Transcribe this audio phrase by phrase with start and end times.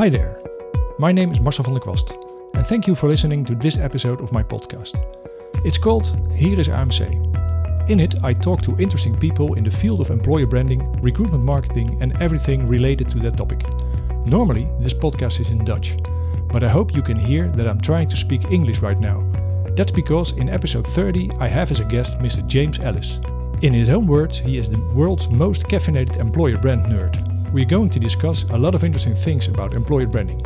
[0.00, 0.40] Hi there.
[0.98, 2.16] My name is Marcel van der Kwast,
[2.54, 4.94] and thank you for listening to this episode of my podcast.
[5.66, 7.90] It's called Hier is AMC.
[7.90, 11.98] In it, I talk to interesting people in the field of employer branding, recruitment marketing,
[12.00, 13.62] and everything related to that topic.
[14.24, 15.98] Normally, this podcast is in Dutch,
[16.50, 19.22] but I hope you can hear that I'm trying to speak English right now.
[19.76, 22.46] That's because in episode 30, I have as a guest Mr.
[22.46, 23.20] James Ellis.
[23.60, 27.39] In his own words, he is the world's most caffeinated employer brand nerd.
[27.52, 30.40] We're going to discuss a lot of interesting things about employer branding.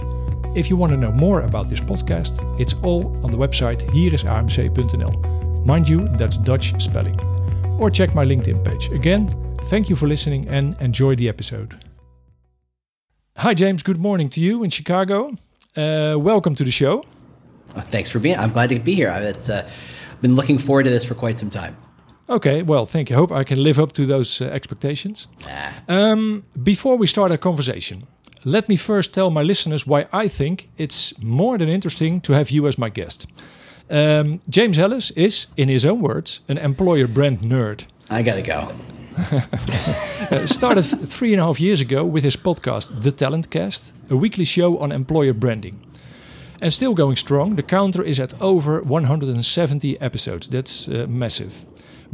[0.56, 5.66] If you want to know more about this podcast, it's all on the website hierisamc.nl.
[5.66, 7.20] Mind you, that's Dutch spelling.
[7.78, 8.90] Or check my LinkedIn page.
[8.90, 9.28] Again,
[9.64, 11.84] thank you for listening and enjoy the episode.
[13.36, 13.82] Hi, James.
[13.82, 15.34] Good morning to you in Chicago.
[15.76, 17.04] Uh, welcome to the show.
[17.68, 18.38] Thanks for being.
[18.38, 19.10] I'm glad to be here.
[19.10, 19.64] I've uh,
[20.22, 21.76] been looking forward to this for quite some time.
[22.28, 23.16] Okay, well, thank you.
[23.16, 25.28] Hope I can live up to those uh, expectations.
[25.88, 28.06] Um, before we start our conversation,
[28.44, 32.50] let me first tell my listeners why I think it's more than interesting to have
[32.50, 33.26] you as my guest.
[33.90, 37.86] Um, James Ellis is, in his own words, an employer brand nerd.
[38.08, 38.70] I gotta go.
[40.30, 44.16] uh, started three and a half years ago with his podcast, The Talent Cast, a
[44.16, 45.78] weekly show on employer branding.
[46.60, 50.48] And still going strong, the counter is at over 170 episodes.
[50.48, 51.64] That's uh, massive.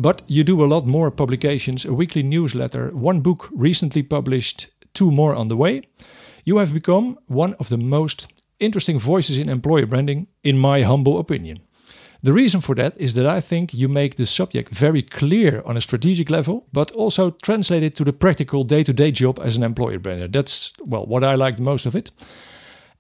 [0.01, 5.11] But you do a lot more publications, a weekly newsletter, one book recently published, two
[5.11, 5.83] more on the way.
[6.43, 8.27] You have become one of the most
[8.59, 11.59] interesting voices in employer branding, in my humble opinion.
[12.23, 15.77] The reason for that is that I think you make the subject very clear on
[15.77, 19.57] a strategic level, but also translate it to the practical day to day job as
[19.57, 20.29] an employer brander.
[20.29, 22.11] That's, well, what I liked most of it.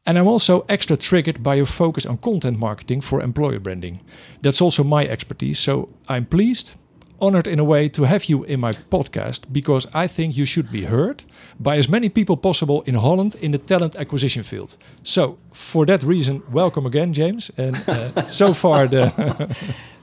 [0.05, 4.01] And I'm also extra triggered by your focus on content marketing for employer branding.
[4.43, 6.75] That's also my expertise, so I'm pleased
[7.21, 10.71] honored in a way to have you in my podcast because I think you should
[10.71, 11.23] be heard
[11.59, 14.77] by as many people possible in Holland in the talent acquisition field.
[15.03, 17.51] So, for that reason, welcome again, James.
[17.57, 19.13] And uh, so far, the.
[19.17, 19.49] well,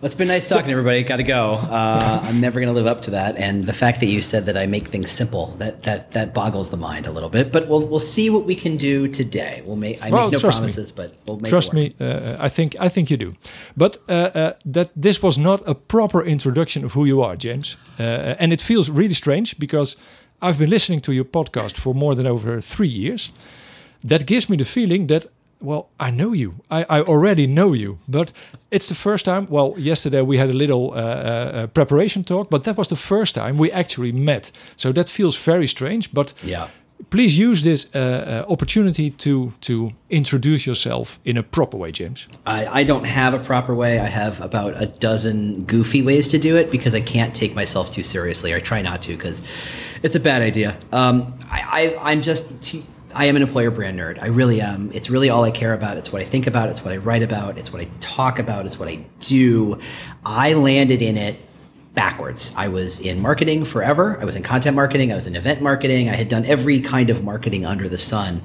[0.02, 1.04] it's been nice talking to everybody.
[1.04, 1.54] Got to go.
[1.54, 3.38] Uh, I'm never going to live up to that.
[3.38, 6.70] And the fact that you said that I make things simple that that that boggles
[6.70, 7.52] the mind a little bit.
[7.52, 9.62] But we'll we'll see what we can do today.
[9.66, 10.04] We'll make.
[10.04, 10.96] I well, make no promises, me.
[10.96, 11.50] but we'll make.
[11.50, 11.94] Trust me.
[12.00, 13.36] Uh, I think I think you do.
[13.76, 17.78] But uh, uh, that this was not a proper introduction of who you are, James.
[18.00, 19.98] Uh, and it feels really strange because
[20.42, 23.32] I've been listening to your podcast for more than over three years.
[24.04, 25.26] That gives me the feeling that,
[25.62, 26.54] well, I know you.
[26.70, 27.98] I, I already know you.
[28.08, 28.32] But
[28.70, 29.48] it's the first time.
[29.50, 33.34] Well, yesterday we had a little uh, uh, preparation talk, but that was the first
[33.34, 34.52] time we actually met.
[34.76, 36.14] So that feels very strange.
[36.14, 36.68] But yeah
[37.10, 38.00] please use this uh,
[38.48, 42.28] uh, opportunity to to introduce yourself in a proper way, James.
[42.46, 44.00] I, I don't have a proper way.
[44.00, 47.92] I have about a dozen goofy ways to do it because I can't take myself
[47.92, 48.56] too seriously.
[48.56, 49.42] I try not to because
[50.04, 50.80] it's a bad idea.
[50.92, 52.62] Um, I, I I'm just.
[52.62, 54.22] Too, I am an employer brand nerd.
[54.22, 54.92] I really am.
[54.94, 55.98] It's really all I care about.
[55.98, 56.70] It's what I think about.
[56.70, 57.58] It's what I write about.
[57.58, 58.68] It's what I talk about.
[58.68, 59.80] It's what I do.
[60.24, 61.40] I landed in it
[61.96, 62.54] backwards.
[62.56, 64.20] I was in marketing forever.
[64.22, 65.12] I was in content marketing.
[65.12, 66.10] I was in event marketing.
[66.10, 68.42] I had done every kind of marketing under the sun.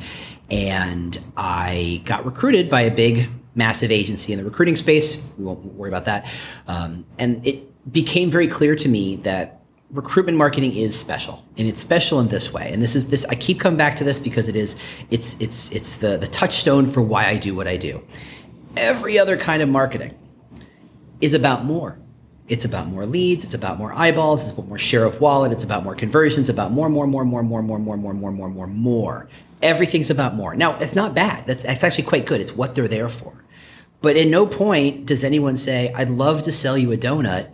[0.50, 5.22] And I got recruited by a big, massive agency in the recruiting space.
[5.36, 6.32] We won't worry about that.
[6.66, 9.61] Um, and it became very clear to me that
[9.92, 13.34] recruitment marketing is special and it's special in this way and this is this i
[13.34, 14.76] keep coming back to this because it is
[15.10, 18.02] it's it's it's the the touchstone for why i do what i do
[18.76, 20.14] every other kind of marketing
[21.20, 21.98] is about more
[22.48, 23.44] it's about more leads.
[23.44, 24.42] It's about more eyeballs.
[24.42, 25.52] It's about more share of wallet.
[25.52, 26.48] It's about more conversions.
[26.50, 29.28] About more, more, more, more, more, more, more, more, more, more, more, more.
[29.62, 30.54] Everything's about more.
[30.56, 31.46] Now, it's not bad.
[31.46, 32.40] That's, that's actually quite good.
[32.40, 33.44] It's what they're there for.
[34.00, 37.48] But at no point does anyone say, I'd love to sell you a donut.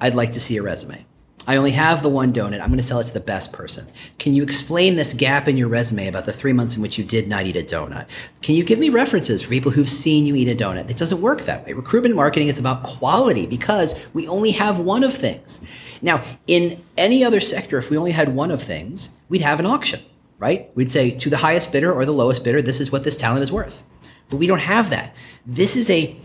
[0.00, 1.04] I'd like to see a resume.
[1.46, 2.60] I only have the one donut.
[2.60, 3.86] I'm going to sell it to the best person.
[4.18, 7.04] Can you explain this gap in your resume about the three months in which you
[7.04, 8.06] did not eat a donut?
[8.40, 10.90] Can you give me references for people who've seen you eat a donut?
[10.90, 11.74] It doesn't work that way.
[11.74, 15.60] Recruitment marketing is about quality because we only have one of things.
[16.00, 19.66] Now, in any other sector, if we only had one of things, we'd have an
[19.66, 20.00] auction,
[20.38, 20.70] right?
[20.74, 23.42] We'd say to the highest bidder or the lowest bidder, this is what this talent
[23.42, 23.82] is worth.
[24.30, 25.14] But we don't have that.
[25.44, 26.16] This is a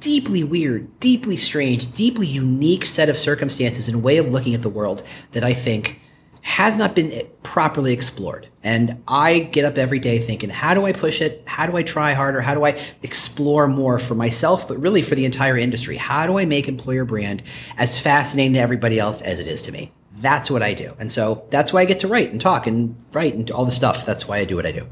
[0.00, 4.70] deeply weird, deeply strange, deeply unique set of circumstances and way of looking at the
[4.70, 5.02] world
[5.32, 6.00] that I think
[6.42, 8.48] has not been properly explored.
[8.62, 11.42] And I get up every day thinking, how do I push it?
[11.46, 12.40] How do I try harder?
[12.40, 15.96] How do I explore more for myself, but really for the entire industry?
[15.96, 17.42] How do I make employer brand
[17.76, 19.92] as fascinating to everybody else as it is to me?
[20.16, 20.94] That's what I do.
[20.98, 23.70] And so that's why I get to write and talk and write and all the
[23.70, 24.04] stuff.
[24.04, 24.86] That's why I do what I do.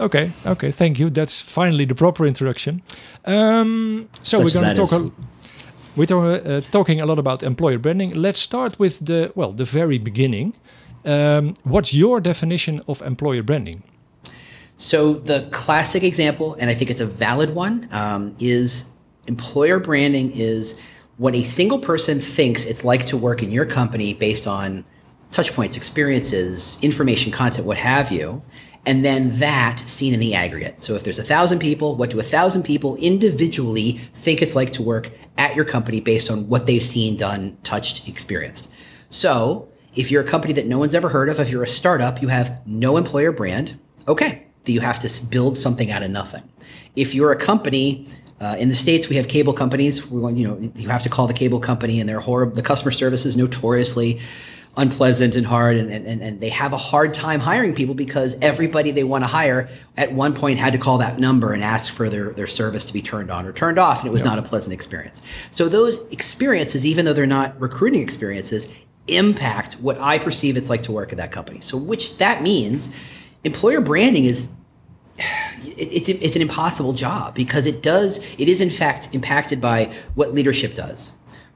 [0.00, 1.10] Okay, okay, thank you.
[1.10, 2.82] That's finally the proper introduction.
[3.24, 4.92] Um, so Such we're going to talk.
[4.92, 5.10] A,
[5.94, 8.14] we're uh, talking a lot about employer branding.
[8.14, 10.54] Let's start with the well, the very beginning.
[11.04, 13.82] Um, what's your definition of employer branding?
[14.76, 18.90] So the classic example, and I think it's a valid one, um, is
[19.26, 20.80] employer branding is
[21.18, 24.84] what a single person thinks it's like to work in your company based on
[25.30, 28.42] touch points, experiences, information, content, what have you.
[28.84, 30.80] And then that seen in the aggregate.
[30.80, 34.72] So if there's a thousand people, what do a thousand people individually think it's like
[34.74, 38.68] to work at your company based on what they've seen, done, touched, experienced?
[39.08, 42.20] So if you're a company that no one's ever heard of, if you're a startup,
[42.22, 46.42] you have no employer brand, okay, you have to build something out of nothing.
[46.96, 48.08] If you're a company
[48.40, 50.10] uh, in the states, we have cable companies.
[50.10, 52.54] We want, you know, you have to call the cable company, and they're horrible.
[52.54, 54.20] The customer service is notoriously
[54.76, 58.90] unpleasant and hard, and, and, and they have a hard time hiring people because everybody
[58.90, 62.08] they want to hire at one point had to call that number and ask for
[62.08, 64.30] their, their service to be turned on or turned off, and it was yep.
[64.30, 65.20] not a pleasant experience.
[65.50, 68.72] So those experiences, even though they're not recruiting experiences,
[69.08, 71.60] impact what I perceive it's like to work at that company.
[71.60, 72.94] So which that means
[73.44, 74.48] employer branding is
[75.18, 80.32] it's it's an impossible job because it does it is in fact impacted by what
[80.32, 81.12] leadership does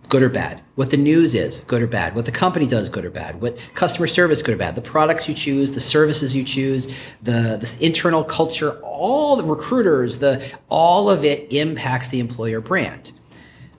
[0.09, 3.05] good or bad what the news is good or bad what the company does good
[3.05, 6.45] or bad what customer service good or bad the products you choose the services you
[6.45, 6.87] choose
[7.23, 13.13] the the internal culture all the recruiters the all of it impacts the employer brand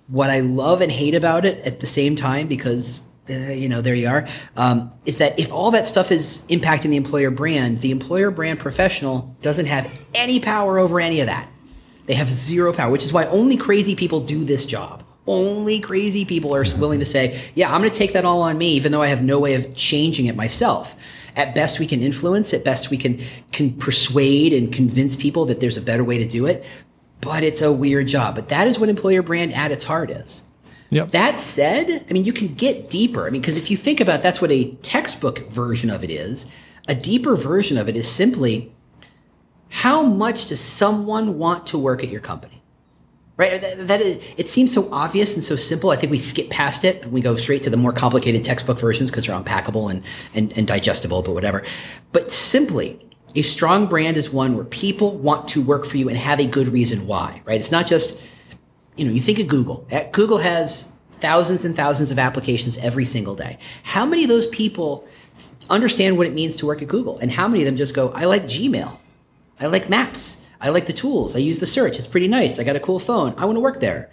[0.07, 3.81] what i love and hate about it at the same time because uh, you know,
[3.81, 4.25] there you are.
[4.56, 8.59] Um, is that if all that stuff is impacting the employer brand, the employer brand
[8.59, 11.50] professional doesn't have any power over any of that.
[12.06, 15.03] They have zero power, which is why only crazy people do this job.
[15.27, 18.57] Only crazy people are willing to say, yeah, I'm going to take that all on
[18.57, 20.95] me, even though I have no way of changing it myself.
[21.35, 22.53] At best, we can influence.
[22.53, 23.21] At best, we can
[23.51, 26.65] can persuade and convince people that there's a better way to do it.
[27.21, 28.35] But it's a weird job.
[28.35, 30.44] But that is what employer brand at its heart is.
[30.89, 31.12] Yep.
[31.12, 33.27] That said, I mean, you can get deeper.
[33.27, 36.45] I mean, because if you think about that's what a textbook version of it is,
[36.88, 38.71] a deeper version of it is simply
[39.69, 42.56] how much does someone want to work at your company?
[43.38, 43.62] Right?
[43.62, 45.92] That, that is, it seems so obvious and so simple.
[45.92, 47.04] I think we skip past it.
[47.04, 50.04] And we go straight to the more complicated textbook versions because they're unpackable and,
[50.34, 51.63] and, and digestible, but whatever.
[52.12, 53.00] But simply,
[53.36, 56.48] a strong brand is one where people want to work for you and have a
[56.48, 57.60] good reason why, right?
[57.60, 58.19] It's not just
[58.98, 59.88] you know, you think of Google.
[59.92, 63.57] Eh, Google has thousands and thousands of applications every single day.
[63.83, 65.07] How many of those people
[65.69, 67.18] understand what it means to work at Google?
[67.19, 68.98] And how many of them just go, I like Gmail.
[69.60, 70.44] I like Maps.
[70.59, 71.36] I like the tools.
[71.36, 71.98] I use the search.
[71.98, 72.59] It's pretty nice.
[72.59, 73.33] I got a cool phone.
[73.38, 74.09] I want to work there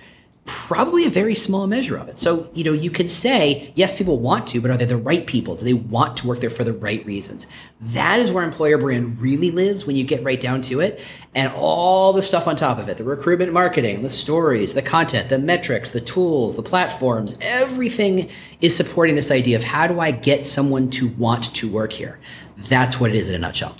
[0.46, 2.18] probably a very small measure of it.
[2.18, 5.26] So, you know, you can say, yes, people want to, but are they the right
[5.26, 5.56] people?
[5.56, 7.46] Do they want to work there for the right reasons?
[7.80, 11.02] That is where employer brand really lives when you get right down to it.
[11.34, 15.30] And all the stuff on top of it the recruitment marketing, the stories, the content,
[15.30, 18.28] the metrics, the tools, the platforms everything
[18.60, 22.20] is supporting this idea of how do I get someone to want to work here?
[22.56, 23.76] That's what it is in a nutshell.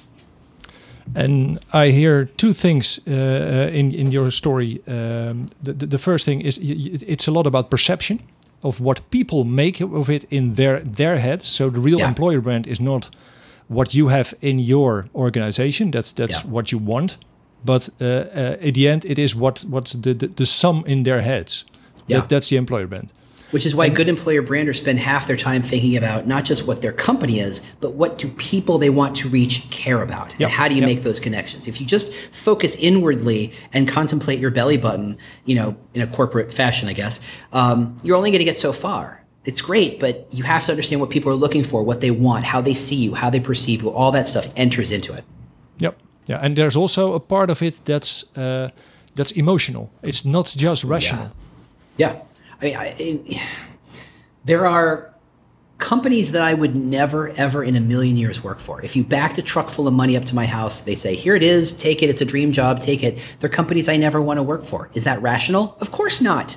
[1.14, 4.80] And I hear two things uh, uh, in in your story.
[4.86, 8.18] Um, the, the, the first thing is it's a lot about perception
[8.62, 11.46] of what people make of it in their their heads.
[11.46, 12.08] So the real yeah.
[12.08, 13.10] employer brand is not
[13.68, 15.90] what you have in your organization.
[15.90, 16.50] That's that's yeah.
[16.50, 17.18] what you want.
[17.64, 21.02] But uh, uh, at the end, it is what what's the, the, the sum in
[21.02, 21.64] their heads.
[22.06, 22.20] Yeah.
[22.20, 23.12] That, that's the employer brand
[23.50, 26.82] which is why good employer branders spend half their time thinking about not just what
[26.82, 30.30] their company is, but what do people they want to reach care about?
[30.33, 30.40] Yep.
[30.40, 30.88] And how do you yep.
[30.88, 31.68] make those connections?
[31.68, 36.52] If you just focus inwardly and contemplate your belly button, you know, in a corporate
[36.52, 37.21] fashion, I guess,
[37.52, 39.25] um, you're only going to get so far.
[39.45, 42.45] It's great, but you have to understand what people are looking for, what they want,
[42.45, 43.90] how they see you, how they perceive you.
[43.90, 45.25] All that stuff enters into it.
[45.78, 45.99] Yep.
[46.26, 48.71] Yeah, and there's also a part of it that's uh,
[49.14, 49.90] that's emotional.
[50.02, 51.30] It's not just rational.
[51.97, 52.14] Yeah.
[52.14, 52.21] yeah.
[52.61, 53.42] I mean, I,
[54.44, 55.14] there are
[55.78, 58.82] companies that I would never, ever in a million years work for.
[58.82, 61.34] If you backed a truck full of money up to my house, they say, here
[61.34, 63.18] it is, take it, it's a dream job, take it.
[63.40, 64.88] They're companies I never want to work for.
[64.94, 65.76] Is that rational?
[65.80, 66.56] Of course not.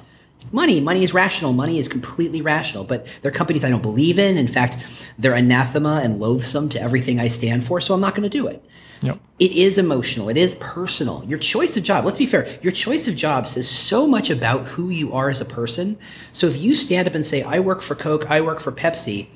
[0.52, 1.52] Money, money is rational.
[1.52, 4.38] Money is completely rational, but they're companies I don't believe in.
[4.38, 4.78] In fact,
[5.18, 8.48] they're anathema and loathsome to everything I stand for, so I'm not going to do
[8.48, 8.64] it.
[9.02, 9.20] Yep.
[9.40, 10.30] It is emotional.
[10.30, 11.24] It is personal.
[11.26, 14.66] Your choice of job, let's be fair, your choice of job says so much about
[14.66, 15.98] who you are as a person.
[16.32, 19.28] So if you stand up and say, I work for Coke, I work for Pepsi,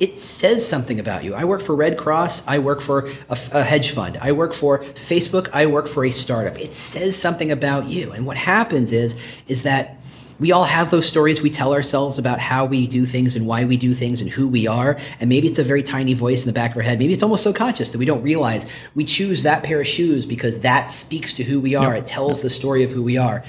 [0.00, 1.34] it says something about you.
[1.34, 2.48] I work for Red Cross.
[2.48, 4.16] I work for a, a, hedge fund.
[4.16, 5.50] I work for Facebook.
[5.52, 6.58] I work for a startup.
[6.58, 8.10] It says something about you.
[8.12, 9.14] And what happens is,
[9.46, 9.99] is that
[10.40, 13.66] we all have those stories we tell ourselves about how we do things and why
[13.66, 14.98] we do things and who we are.
[15.20, 16.98] And maybe it's a very tiny voice in the back of our head.
[16.98, 20.60] Maybe it's almost subconscious that we don't realize we choose that pair of shoes because
[20.60, 21.94] that speaks to who we are.
[21.94, 22.04] Yep.
[22.04, 22.44] It tells yep.
[22.44, 23.44] the story of who we are.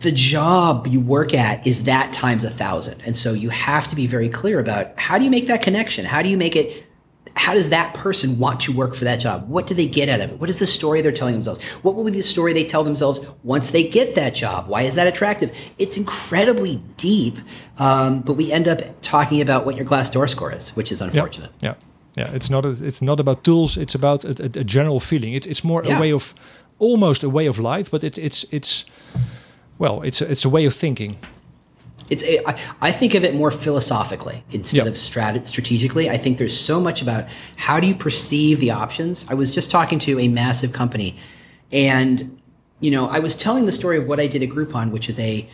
[0.00, 3.00] The job you work at is that times a thousand.
[3.06, 6.04] And so you have to be very clear about how do you make that connection?
[6.04, 6.85] How do you make it
[7.36, 9.48] how does that person want to work for that job?
[9.48, 10.40] What do they get out of it?
[10.40, 11.62] What is the story they're telling themselves?
[11.82, 14.68] What will be the story they tell themselves once they get that job?
[14.68, 15.54] Why is that attractive?
[15.78, 17.36] It's incredibly deep,
[17.78, 21.52] um, but we end up talking about what your Glassdoor score is, which is unfortunate.
[21.60, 21.74] Yeah.
[22.16, 22.24] yeah.
[22.28, 22.34] yeah.
[22.34, 23.76] it's not a, it's not about tools.
[23.76, 25.34] It's about a, a, a general feeling.
[25.34, 25.98] It's it's more yeah.
[25.98, 26.34] a way of
[26.78, 28.86] almost a way of life, but it, it's it's
[29.78, 31.18] well, it's a, it's a way of thinking
[32.10, 34.86] it's a, I, I think of it more philosophically instead yep.
[34.86, 36.08] of strat- strategically.
[36.08, 39.26] I think there's so much about how do you perceive the options.
[39.28, 41.16] I was just talking to a massive company,
[41.72, 42.40] and
[42.80, 45.18] you know, I was telling the story of what I did at Groupon, which is
[45.18, 45.48] a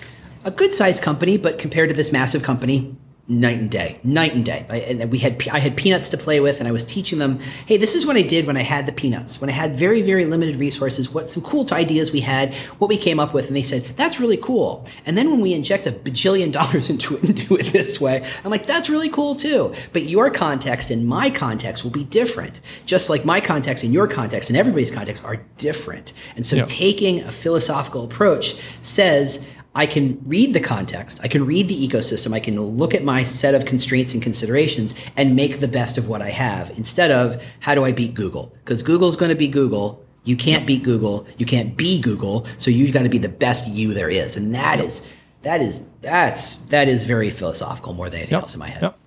[0.45, 2.97] a good sized company, but compared to this massive company,
[3.41, 4.67] night and day, night and day.
[4.69, 7.41] I, and we had I had peanuts to play with, and I was teaching them,
[7.67, 10.03] hey, this is what I did when I had the peanuts, when I had very
[10.03, 11.11] very limited resources.
[11.11, 14.21] What some cool ideas we had, what we came up with, and they said that's
[14.21, 14.87] really cool.
[15.07, 18.25] And then when we inject a bajillion dollars into it and do it this way,
[18.45, 19.75] I'm like, that's really cool too.
[19.93, 24.07] But your context and my context will be different, just like my context and your
[24.07, 26.13] context and everybody's context are different.
[26.37, 31.69] And so taking a philosophical approach says I can read the context, I can read
[31.69, 35.69] the ecosystem, I can look at my set of constraints and considerations and make the
[35.69, 38.55] best of what I have instead of how do I beat Google?
[38.65, 40.05] Because Google's going to be Google.
[40.25, 41.27] You can't beat Google.
[41.39, 42.47] You can't be Google.
[42.59, 44.37] So you got to be the best you there is.
[44.37, 45.07] And that is
[45.43, 48.43] that is that's that is very philosophical more than anything yep.
[48.43, 48.83] else in my head.
[48.83, 48.99] Yep.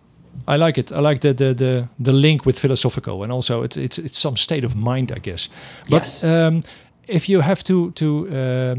[0.48, 0.92] I like it.
[0.92, 4.36] I like the, the the the link with philosophical, and also it's it's it's some
[4.36, 5.50] state of mind, I guess.
[5.90, 6.24] But yes.
[6.24, 6.62] um,
[7.08, 8.76] if you have to to uh,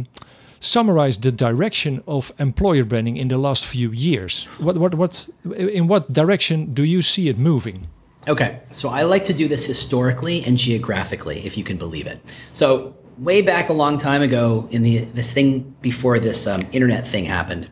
[0.60, 4.44] summarize the direction of employer branding in the last few years.
[4.60, 7.88] What, what, what, in what direction do you see it moving?
[8.28, 12.20] Okay, so I like to do this historically and geographically, if you can believe it.
[12.52, 17.06] So way back a long time ago, in the this thing before this um, internet
[17.06, 17.70] thing happened,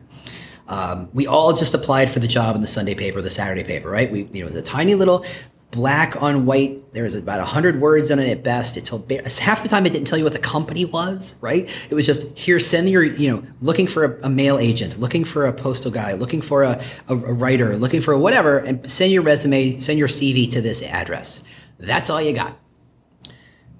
[0.67, 3.89] um, we all just applied for the job in the Sunday paper, the Saturday paper,
[3.89, 4.11] right?
[4.11, 5.25] We, you know, it was a tiny little
[5.75, 6.93] black on white.
[6.93, 8.77] There was about 100 words on it at best.
[8.77, 11.69] It told half the time it didn't tell you what the company was, right?
[11.89, 15.25] It was just here, send your, you know, looking for a, a mail agent, looking
[15.25, 19.11] for a postal guy, looking for a, a, a writer, looking for whatever, and send
[19.11, 21.43] your resume, send your CV to this address.
[21.77, 22.57] That's all you got.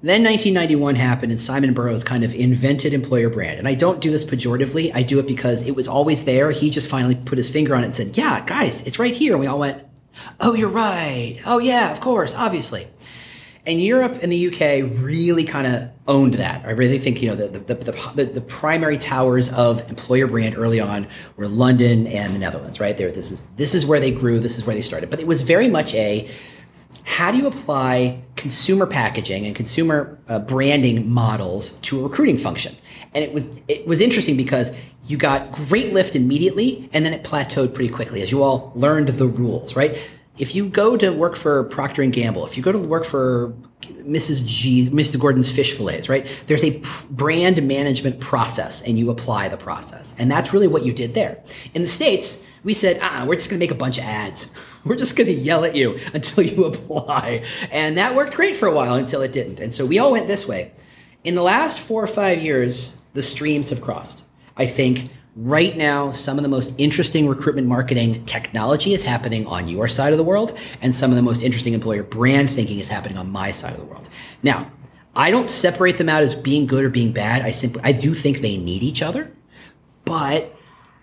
[0.01, 3.57] Then 1991 happened and Simon Burrows kind of invented employer brand.
[3.57, 4.91] And I don't do this pejoratively.
[4.93, 6.51] I do it because it was always there.
[6.51, 9.31] He just finally put his finger on it and said, yeah, guys, it's right here.
[9.31, 9.83] And we all went,
[10.39, 11.39] Oh, you're right.
[11.45, 12.87] Oh, yeah, of course, obviously.
[13.67, 16.63] And Europe and the UK really kind of owned that.
[16.65, 20.55] I really think you know the the, the the, the primary towers of employer brand
[20.55, 22.79] early on were London and the Netherlands.
[22.79, 24.39] Right there, this is this is where they grew.
[24.39, 25.09] This is where they started.
[25.09, 26.29] But it was very much a
[27.05, 32.75] how do you apply consumer packaging and consumer uh, branding models to a recruiting function?
[33.15, 34.75] And it was it was interesting because
[35.07, 39.09] you got great lift immediately and then it plateaued pretty quickly as you all learned
[39.09, 39.97] the rules right?
[40.37, 43.53] If you go to work for procter and gamble if you go to work for
[43.81, 49.47] mrs g mrs Gorton's fish fillets right there's a brand management process and you apply
[49.47, 50.13] the process.
[50.19, 51.41] And that's really what you did there.
[51.73, 54.53] In the states we said ah we're just going to make a bunch of ads.
[54.85, 57.43] We're just going to yell at you until you apply.
[57.71, 59.59] And that worked great for a while until it didn't.
[59.59, 60.73] And so we all went this way.
[61.23, 64.23] In the last four or five years the streams have crossed.
[64.55, 69.67] I think right now some of the most interesting recruitment marketing technology is happening on
[69.67, 72.87] your side of the world and some of the most interesting employer brand thinking is
[72.87, 74.07] happening on my side of the world.
[74.43, 74.71] Now
[75.17, 77.41] i don't separate them out as being good or being bad.
[77.41, 79.31] I simply i do think they need each other
[80.05, 80.55] but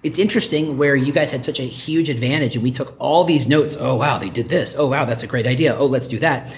[0.02, 3.46] it's interesting where you guys had such a huge advantage and we took all these
[3.46, 3.76] notes.
[3.78, 4.74] Oh wow they did this.
[4.78, 5.74] Oh wow that's a great idea.
[5.76, 6.56] Oh let's do that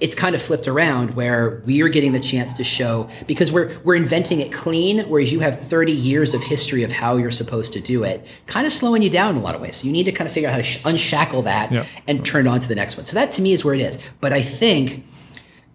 [0.00, 3.76] it's kind of flipped around where we are getting the chance to show because we're
[3.82, 7.72] we're inventing it clean, whereas you have 30 years of history of how you're supposed
[7.72, 9.76] to do it, kind of slowing you down in a lot of ways.
[9.76, 11.84] So you need to kind of figure out how to sh- unshackle that yeah.
[12.06, 13.06] and turn it on to the next one.
[13.06, 13.98] So that to me is where it is.
[14.20, 15.04] But I think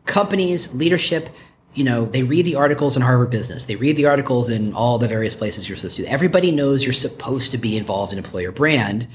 [0.06, 1.30] companies, leadership,
[1.74, 3.66] you know, they read the articles in Harvard Business.
[3.66, 6.06] They read the articles in all the various places you're supposed to.
[6.06, 9.08] Everybody knows you're supposed to be involved in employer brand.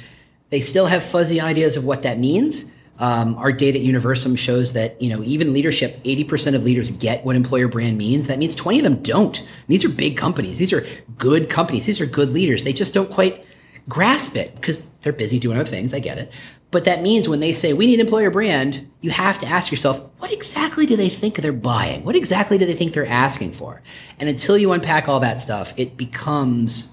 [0.50, 4.72] They still have fuzzy ideas of what that means um, our data at Universum shows
[4.72, 8.26] that you know even leadership, 80% of leaders get what employer brand means.
[8.26, 9.42] That means 20 of them don't.
[9.68, 10.58] These are big companies.
[10.58, 10.84] These are
[11.16, 11.86] good companies.
[11.86, 12.64] These are good leaders.
[12.64, 13.44] They just don't quite
[13.88, 15.94] grasp it because they're busy doing other things.
[15.94, 16.32] I get it.
[16.70, 20.00] But that means when they say we need employer brand, you have to ask yourself,
[20.18, 22.04] what exactly do they think they're buying?
[22.04, 23.80] What exactly do they think they're asking for?
[24.18, 26.92] And until you unpack all that stuff, it becomes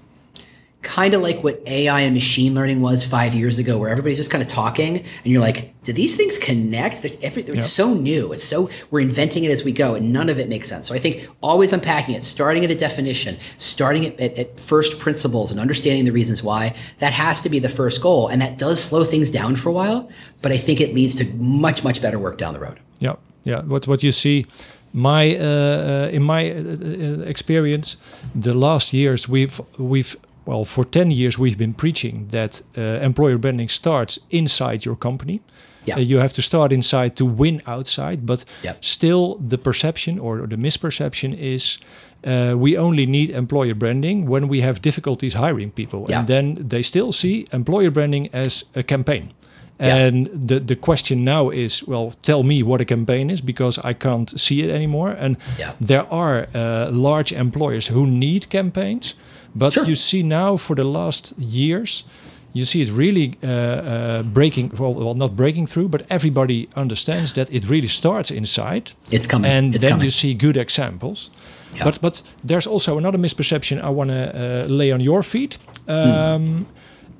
[0.86, 4.30] kind of like what AI and machine learning was five years ago, where everybody's just
[4.30, 7.04] kind of talking, and you're like, do these things connect?
[7.04, 7.62] Every, it's yep.
[7.62, 8.32] so new.
[8.32, 10.86] It's so we're inventing it as we go, and none of it makes sense.
[10.86, 15.00] So I think always unpacking it, starting at a definition, starting at, at, at first
[15.00, 16.74] principles, and understanding the reasons why.
[17.00, 19.72] That has to be the first goal, and that does slow things down for a
[19.72, 20.08] while.
[20.40, 22.78] But I think it leads to much much better work down the road.
[23.00, 23.62] Yeah, yeah.
[23.62, 24.46] What what you see
[24.92, 27.96] my uh, uh, in my uh, uh experience,
[28.34, 30.16] the last years we've we've
[30.46, 35.40] well, for 10 years, we've been preaching that uh, employer branding starts inside your company.
[35.84, 35.96] Yeah.
[35.96, 38.84] Uh, you have to start inside to win outside, but yep.
[38.84, 41.78] still the perception or the misperception is
[42.24, 46.06] uh, we only need employer branding when we have difficulties hiring people.
[46.08, 46.20] Yeah.
[46.20, 49.32] And then they still see employer branding as a campaign.
[49.78, 50.32] And yeah.
[50.34, 54.40] the, the question now is, well, tell me what a campaign is because I can't
[54.40, 55.10] see it anymore.
[55.10, 55.72] And yeah.
[55.80, 59.14] there are uh, large employers who need campaigns,
[59.56, 59.84] but sure.
[59.84, 62.04] you see now for the last years,
[62.52, 67.32] you see it really uh, uh, breaking, well, well, not breaking through, but everybody understands
[67.32, 68.92] that it really starts inside.
[69.10, 69.50] It's coming.
[69.50, 70.04] And it's then coming.
[70.04, 71.30] you see good examples.
[71.72, 71.84] Yeah.
[71.84, 75.58] But but there's also another misperception I want to uh, lay on your feet.
[75.86, 76.64] Um, mm.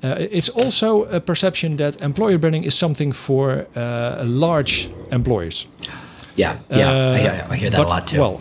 [0.03, 5.67] Uh, it's also a perception that employer branding is something for uh, large employers.
[6.35, 8.19] Yeah, yeah, I, I, hear that a lot too.
[8.19, 8.39] Well,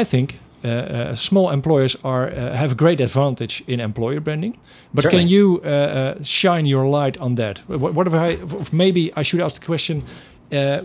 [0.00, 4.58] I think Uh, uh, small employers are uh, have a great advantage in employer branding.
[4.92, 5.24] But Certainly.
[5.24, 7.58] can you uh, shine your light on that?
[7.68, 8.38] What, what if I
[8.72, 10.02] maybe I should ask the question: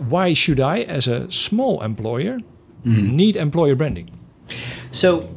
[0.08, 2.38] Why should I, as a small employer,
[2.84, 3.12] mm.
[3.12, 4.10] need employer branding?
[4.90, 5.28] So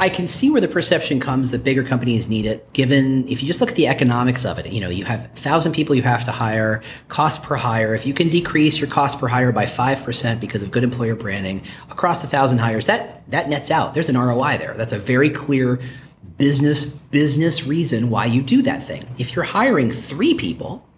[0.00, 3.46] I can see where the perception comes that bigger companies need it, given if you
[3.46, 6.00] just look at the economics of it, you know, you have a thousand people you
[6.00, 7.94] have to hire, cost per hire.
[7.94, 11.62] If you can decrease your cost per hire by 5% because of good employer branding
[11.90, 13.92] across a thousand hires, that, that nets out.
[13.92, 14.72] There's an ROI there.
[14.72, 15.78] That's a very clear
[16.38, 19.06] business, business reason why you do that thing.
[19.18, 20.88] If you're hiring three people,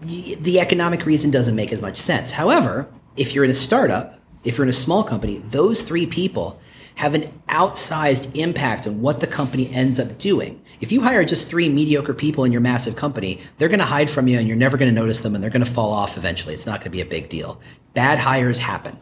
[0.00, 2.30] the economic reason doesn't make as much sense.
[2.30, 6.60] However, if you're in a startup, if you're in a small company, those three people
[6.96, 10.62] have an outsized impact on what the company ends up doing.
[10.80, 14.10] If you hire just three mediocre people in your massive company, they're going to hide
[14.10, 16.16] from you and you're never going to notice them and they're going to fall off
[16.16, 16.54] eventually.
[16.54, 17.60] It's not going to be a big deal.
[17.94, 18.98] Bad hires happen.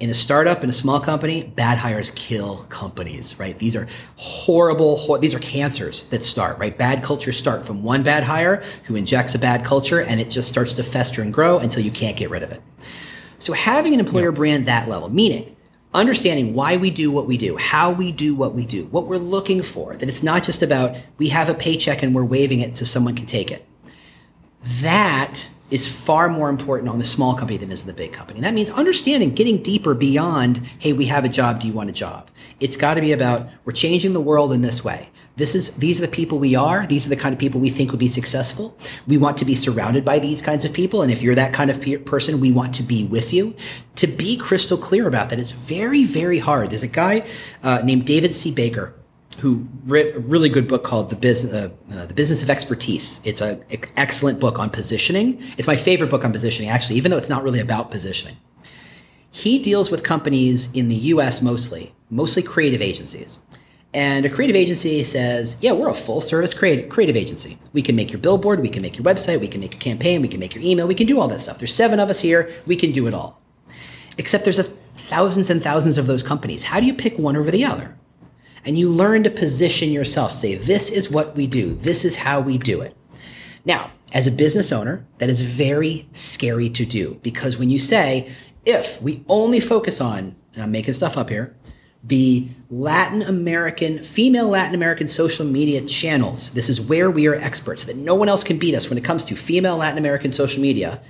[0.00, 3.56] In a startup, in a small company, bad hires kill companies, right?
[3.56, 6.76] These are horrible, hor- these are cancers that start, right?
[6.76, 10.48] Bad cultures start from one bad hire who injects a bad culture and it just
[10.48, 12.60] starts to fester and grow until you can't get rid of it.
[13.38, 15.56] So having an employer brand that level, meaning
[15.94, 19.16] understanding why we do what we do, how we do what we do, what we're
[19.16, 22.76] looking for, that it's not just about we have a paycheck and we're waving it
[22.76, 23.66] so someone can take it.
[24.80, 28.38] That is far more important on the small company than is the big company.
[28.38, 31.88] And that means understanding, getting deeper beyond, hey, we have a job, do you want
[31.88, 32.28] a job?
[32.60, 35.08] It's got to be about we're changing the world in this way.
[35.36, 36.86] This is these are the people we are.
[36.86, 38.76] These are the kind of people we think would be successful.
[39.06, 41.70] We want to be surrounded by these kinds of people, and if you're that kind
[41.70, 43.54] of pe- person, we want to be with you.
[43.96, 46.70] To be crystal clear about that is very, very hard.
[46.70, 47.26] There's a guy
[47.62, 48.52] uh, named David C.
[48.52, 48.94] Baker
[49.38, 53.18] who wrote a really good book called the business uh, uh, the business of expertise
[53.24, 53.64] it's an
[53.96, 57.42] excellent book on positioning it's my favorite book on positioning actually even though it's not
[57.42, 58.36] really about positioning
[59.30, 63.38] he deals with companies in the us mostly mostly creative agencies
[63.94, 67.58] and a creative agency says, yeah, we're a full service creative, creative agency.
[67.74, 70.22] We can make your billboard, we can make your website, we can make your campaign,
[70.22, 71.58] we can make your email, we can do all that stuff.
[71.58, 73.42] There's seven of us here, we can do it all.
[74.16, 76.64] Except there's a thousands and thousands of those companies.
[76.64, 77.96] How do you pick one over the other?
[78.64, 82.40] And you learn to position yourself, say, this is what we do, this is how
[82.40, 82.96] we do it.
[83.64, 88.30] Now, as a business owner, that is very scary to do because when you say,
[88.64, 91.56] if we only focus on, and I'm making stuff up here,
[92.04, 96.50] the Latin American, female Latin American social media channels.
[96.50, 99.04] This is where we are experts, that no one else can beat us when it
[99.04, 101.00] comes to female Latin American social media.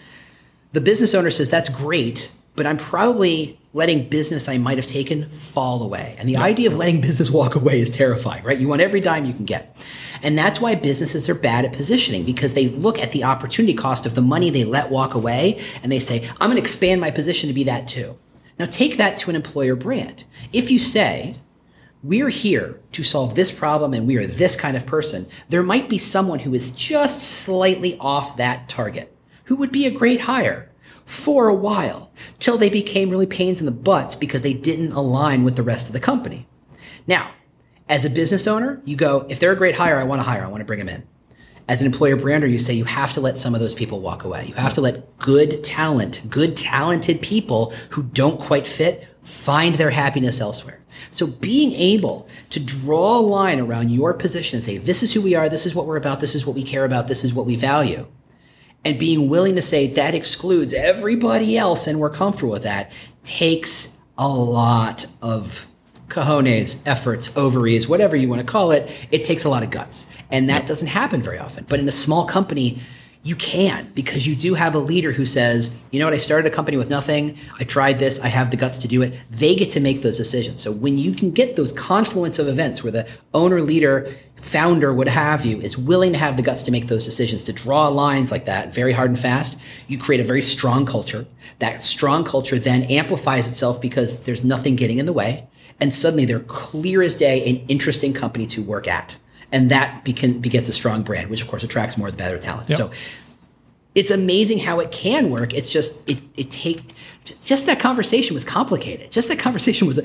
[0.73, 5.31] The business owner says, that's great, but I'm probably letting business I might have taken
[5.31, 6.15] fall away.
[6.19, 6.43] And the yeah.
[6.43, 8.59] idea of letting business walk away is terrifying, right?
[8.59, 9.77] You want every dime you can get.
[10.23, 14.05] And that's why businesses are bad at positioning because they look at the opportunity cost
[14.05, 17.11] of the money they let walk away and they say, I'm going to expand my
[17.11, 18.19] position to be that too.
[18.59, 20.25] Now take that to an employer brand.
[20.53, 21.37] If you say,
[22.03, 25.89] we're here to solve this problem and we are this kind of person, there might
[25.89, 30.71] be someone who is just slightly off that target who would be a great hire
[31.05, 35.45] for a while till they became really pains in the butts because they didn't align
[35.45, 36.47] with the rest of the company.
[37.07, 37.33] Now,
[37.89, 40.45] as a business owner, you go, if they're a great hire, I want to hire,
[40.45, 41.07] I want to bring them in
[41.69, 44.25] as an employer brander, you say you have to let some of those people walk
[44.25, 44.47] away.
[44.47, 49.91] You have to let good talent, good talented people who don't quite fit find their
[49.91, 50.81] happiness elsewhere.
[51.11, 55.23] So being able to draw a line around your position and say, this is who
[55.23, 57.33] we are, this is what we're about, this is what we care about, this is
[57.33, 58.07] what we value.
[58.85, 62.91] And being willing to say that excludes everybody else and we're comfortable with that
[63.23, 65.67] takes a lot of
[66.13, 68.91] cojones, efforts, ovaries, whatever you want to call it.
[69.11, 70.13] It takes a lot of guts.
[70.31, 71.65] And that doesn't happen very often.
[71.69, 72.81] But in a small company,
[73.25, 76.51] you can because you do have a leader who says, you know what, I started
[76.51, 77.39] a company with nothing.
[77.59, 78.19] I tried this.
[78.21, 79.15] I have the guts to do it.
[79.31, 80.61] They get to make those decisions.
[80.61, 85.07] So when you can get those confluence of events where the owner, leader, founder, what
[85.07, 88.33] have you, is willing to have the guts to make those decisions, to draw lines
[88.33, 91.25] like that very hard and fast, you create a very strong culture.
[91.61, 95.47] That strong culture then amplifies itself because there's nothing getting in the way.
[95.81, 99.17] And suddenly they're clear as day an interesting company to work at
[99.53, 102.39] and that becan, begets a strong brand, which of course attracts more of the better
[102.39, 102.71] talent.
[102.71, 102.79] Yep.
[102.79, 102.91] So
[103.95, 105.53] it's amazing how it can work.
[105.53, 106.95] It's just it it take
[107.45, 109.13] just that conversation was complicated.
[109.13, 110.01] Just that conversation was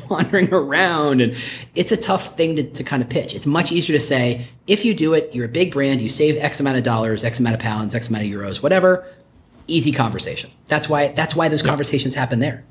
[0.10, 1.36] wandering around, and
[1.76, 3.34] it's a tough thing to, to kind of pitch.
[3.34, 6.36] It's much easier to say if you do it, you're a big brand, you save
[6.36, 9.06] X amount of dollars, X amount of pounds, X amount of euros, whatever.
[9.68, 10.50] Easy conversation.
[10.66, 11.68] That's why that's why those yep.
[11.68, 12.64] conversations happen there.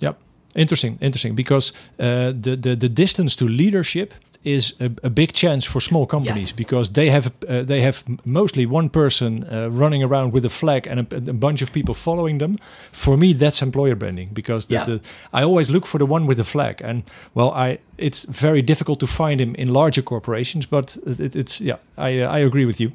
[0.00, 0.20] Yep.
[0.54, 1.34] Interesting, interesting.
[1.34, 6.06] Because uh, the, the the distance to leadership is a, a big chance for small
[6.06, 6.52] companies yes.
[6.52, 10.86] because they have uh, they have mostly one person uh, running around with a flag
[10.86, 12.58] and a, a, bunch of people following them.
[12.90, 14.84] For me, that's employer branding because yeah.
[14.84, 15.00] the,
[15.32, 17.02] I always look for the one with the flag, and
[17.34, 21.76] well, I it's very difficult to find him in larger corporations, but it, it's yeah,
[21.96, 22.92] I uh, I agree with you.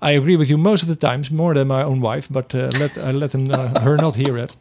[0.00, 2.70] I agree with you most of the times, more than my own wife, but uh,
[2.78, 3.46] let I let him,
[3.82, 4.56] her not hear it.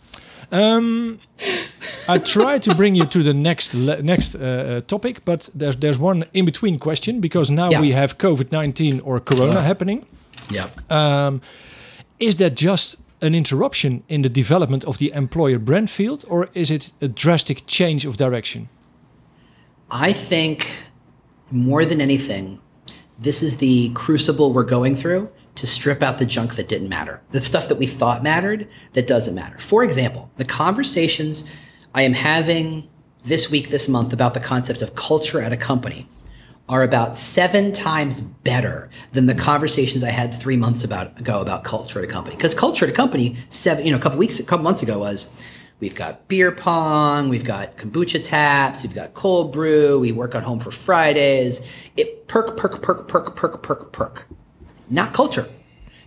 [0.51, 1.19] Um,
[2.07, 5.97] I try to bring you to the next next uh, uh, topic, but there's there's
[5.97, 7.81] one in between question because now yeah.
[7.81, 9.61] we have COVID nineteen or Corona yeah.
[9.61, 10.05] happening.
[10.49, 10.65] Yeah.
[10.89, 11.41] Um,
[12.19, 16.69] is that just an interruption in the development of the employer brand field, or is
[16.69, 18.67] it a drastic change of direction?
[19.89, 20.67] I think
[21.51, 22.59] more than anything,
[23.19, 27.21] this is the crucible we're going through to strip out the junk that didn't matter,
[27.31, 29.57] the stuff that we thought mattered that doesn't matter.
[29.59, 31.43] For example, the conversations
[31.93, 32.89] I am having
[33.23, 36.07] this week, this month about the concept of culture at a company
[36.69, 41.65] are about seven times better than the conversations I had three months about, ago about
[41.65, 42.35] culture at a company.
[42.35, 44.99] Because culture at a company, seven, you know, a couple weeks, a couple months ago
[44.99, 45.37] was
[45.81, 50.43] we've got beer pong, we've got kombucha taps, we've got cold brew, we work on
[50.43, 51.67] home for Fridays.
[51.97, 54.27] It perk, perk, perk, perk, perk, perk, perk
[54.91, 55.47] not culture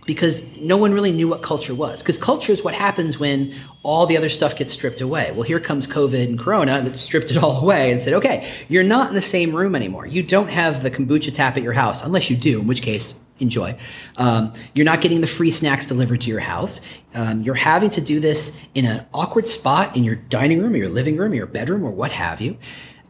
[0.05, 2.01] because no one really knew what culture was.
[2.01, 5.31] Because culture is what happens when all the other stuff gets stripped away.
[5.31, 8.83] Well, here comes COVID and Corona that stripped it all away and said, okay, you're
[8.83, 10.05] not in the same room anymore.
[10.05, 13.15] You don't have the kombucha tap at your house, unless you do, in which case,
[13.39, 13.77] enjoy.
[14.17, 16.81] Um, you're not getting the free snacks delivered to your house.
[17.13, 20.77] Um, you're having to do this in an awkward spot in your dining room or
[20.77, 22.57] your living room or your bedroom or what have you.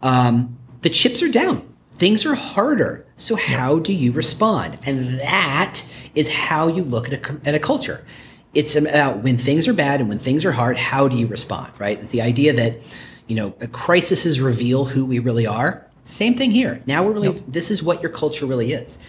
[0.02, 3.06] Um, the chips are down things are harder.
[3.16, 4.78] So how do you respond?
[4.86, 8.06] And that is how you look at a, at a culture.
[8.54, 11.74] It's about when things are bad and when things are hard, how do you respond,
[11.80, 12.02] right?
[12.10, 12.78] The idea that,
[13.28, 15.86] you know, crises reveal who we really are.
[16.06, 16.82] Same thing here.
[16.86, 17.44] Now we're really, yep.
[17.48, 19.00] this is what your culture really is.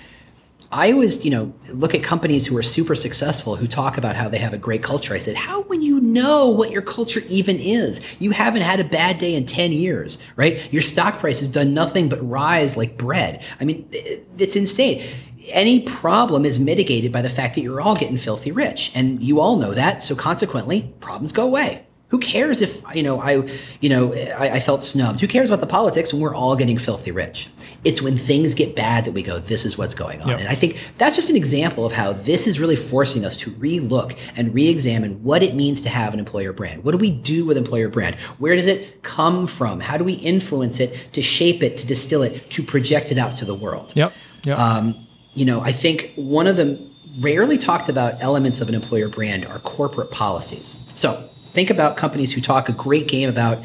[0.73, 4.29] I always, you know, look at companies who are super successful who talk about how
[4.29, 5.15] they have a great culture.
[5.15, 8.01] I said, how when you know what your culture even is?
[8.21, 10.73] You haven't had a bad day in 10 years, right?
[10.73, 13.45] Your stock price has done nothing but rise like bread.
[13.61, 15.07] I mean, it's insane.
[15.49, 18.91] Any problem is mitigated by the fact that you're all getting filthy rich.
[18.95, 20.03] And you all know that.
[20.03, 21.87] So consequently, problems go away.
[22.17, 23.47] Who cares if you know I,
[23.83, 25.21] you know, I, I, felt snubbed?
[25.21, 27.51] Who cares about the politics when we're all getting filthy rich?
[27.85, 30.41] It's when things get bad that we go, "This is what's going on." Yep.
[30.41, 33.51] And I think that's just an example of how this is really forcing us to
[33.51, 36.85] relook and re-examine what it means to have an employer brand.
[36.85, 38.15] What do we do with employer brand?
[38.39, 39.81] Where does it come from?
[39.81, 43.37] How do we influence it to shape it, to distill it, to project it out
[43.37, 43.93] to the world?
[43.95, 44.15] Yep.
[44.45, 44.59] Yep.
[44.59, 46.81] Um, you know, I think one of the
[47.19, 50.77] rarely talked about elements of an employer brand are corporate policies.
[50.95, 53.65] So Think about companies who talk a great game about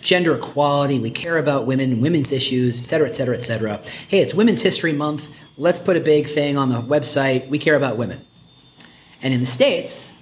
[0.00, 1.00] gender equality.
[1.00, 3.82] We care about women, women's issues, et cetera, et cetera, et cetera.
[4.06, 5.28] Hey, it's Women's History Month.
[5.58, 7.48] Let's put a big thing on the website.
[7.48, 8.24] We care about women.
[9.20, 10.14] And in the States,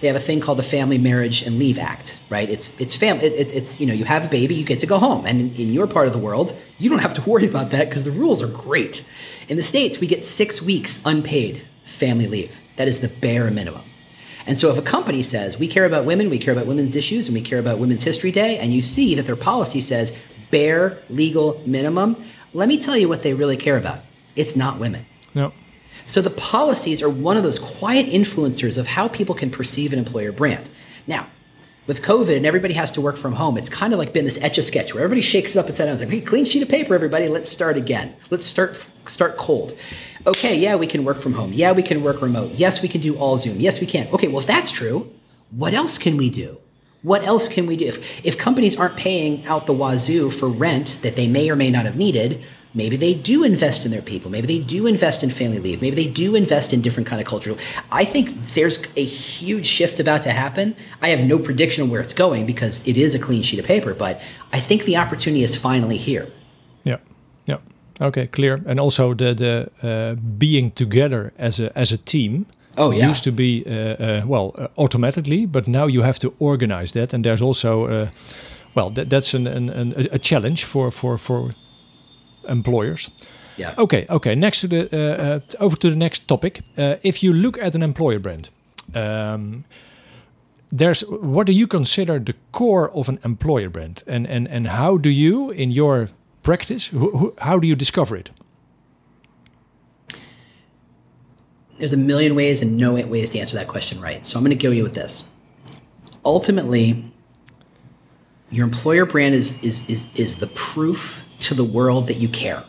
[0.00, 2.50] they have a thing called the Family Marriage and Leave Act, right?
[2.50, 3.26] It's it's family.
[3.26, 5.40] It, it, it's you know you have a baby, you get to go home, and
[5.40, 8.02] in, in your part of the world, you don't have to worry about that because
[8.02, 9.08] the rules are great.
[9.46, 12.60] In the states, we get six weeks unpaid family leave.
[12.74, 13.82] That is the bare minimum.
[14.46, 17.28] And so if a company says, we care about women, we care about women's issues,
[17.28, 20.16] and we care about Women's History Day, and you see that their policy says
[20.50, 24.00] bare legal minimum, let me tell you what they really care about.
[24.36, 25.06] It's not women.
[25.34, 25.52] No.
[26.06, 29.98] So the policies are one of those quiet influencers of how people can perceive an
[29.98, 30.68] employer brand.
[31.06, 31.26] Now,
[31.86, 34.40] with COVID and everybody has to work from home, it's kind of like been this
[34.40, 36.68] etch a sketch where everybody shakes it up and says, like, hey, clean sheet of
[36.68, 38.14] paper, everybody, let's start again.
[38.30, 39.76] Let's start start cold.
[40.26, 41.52] Okay, yeah, we can work from home.
[41.52, 42.52] Yeah, we can work remote.
[42.52, 43.60] Yes, we can do all Zoom.
[43.60, 44.08] Yes, we can.
[44.08, 45.10] Okay, well, if that's true,
[45.50, 46.58] what else can we do?
[47.02, 47.86] What else can we do?
[47.86, 51.70] If, if companies aren't paying out the wazoo for rent that they may or may
[51.70, 52.42] not have needed,
[52.74, 55.94] maybe they do invest in their people maybe they do invest in family leave maybe
[55.94, 57.56] they do invest in different kind of cultural
[57.92, 62.00] i think there's a huge shift about to happen i have no prediction of where
[62.00, 64.20] it's going because it is a clean sheet of paper but
[64.52, 66.28] i think the opportunity is finally here
[68.00, 72.90] okay clear and also the the uh, being together as a as a team Oh
[72.90, 73.08] yeah.
[73.08, 77.12] Used to be uh, uh, well uh, automatically, but now you have to organize that,
[77.12, 78.08] and there's also uh,
[78.74, 81.50] well that, that's an, an, an, a challenge for for for
[82.48, 83.10] employers.
[83.56, 83.74] Yeah.
[83.78, 84.06] Okay.
[84.08, 84.34] Okay.
[84.34, 86.62] Next to the uh, uh, over to the next topic.
[86.76, 88.50] Uh, if you look at an employer brand,
[88.94, 89.64] um,
[90.72, 94.98] there's what do you consider the core of an employer brand, and and and how
[94.98, 96.08] do you in your
[96.44, 96.92] practice
[97.38, 98.30] how do you discover it?
[101.78, 104.24] There's a million ways and no ways to answer that question right.
[104.24, 105.28] So I'm going to go you with this.
[106.24, 107.12] Ultimately,
[108.50, 112.62] your employer brand is is is is the proof to the world that you care.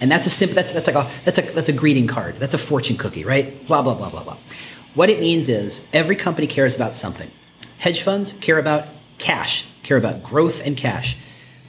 [0.00, 2.36] And that's a simple that's that's like a that's a that's a greeting card.
[2.36, 3.66] That's a fortune cookie, right?
[3.66, 4.36] Blah blah blah blah blah.
[4.94, 7.30] What it means is every company cares about something.
[7.78, 8.86] Hedge funds care about
[9.18, 11.16] cash, care about growth and cash.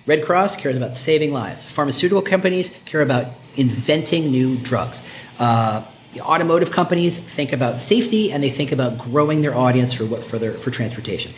[0.06, 1.66] Red Cross cares about saving lives.
[1.66, 5.02] Pharmaceutical companies care about inventing new drugs.
[5.40, 5.84] Uh,
[6.20, 10.38] automotive companies think about safety and they think about growing their audience for what for
[10.38, 11.34] their for transportation.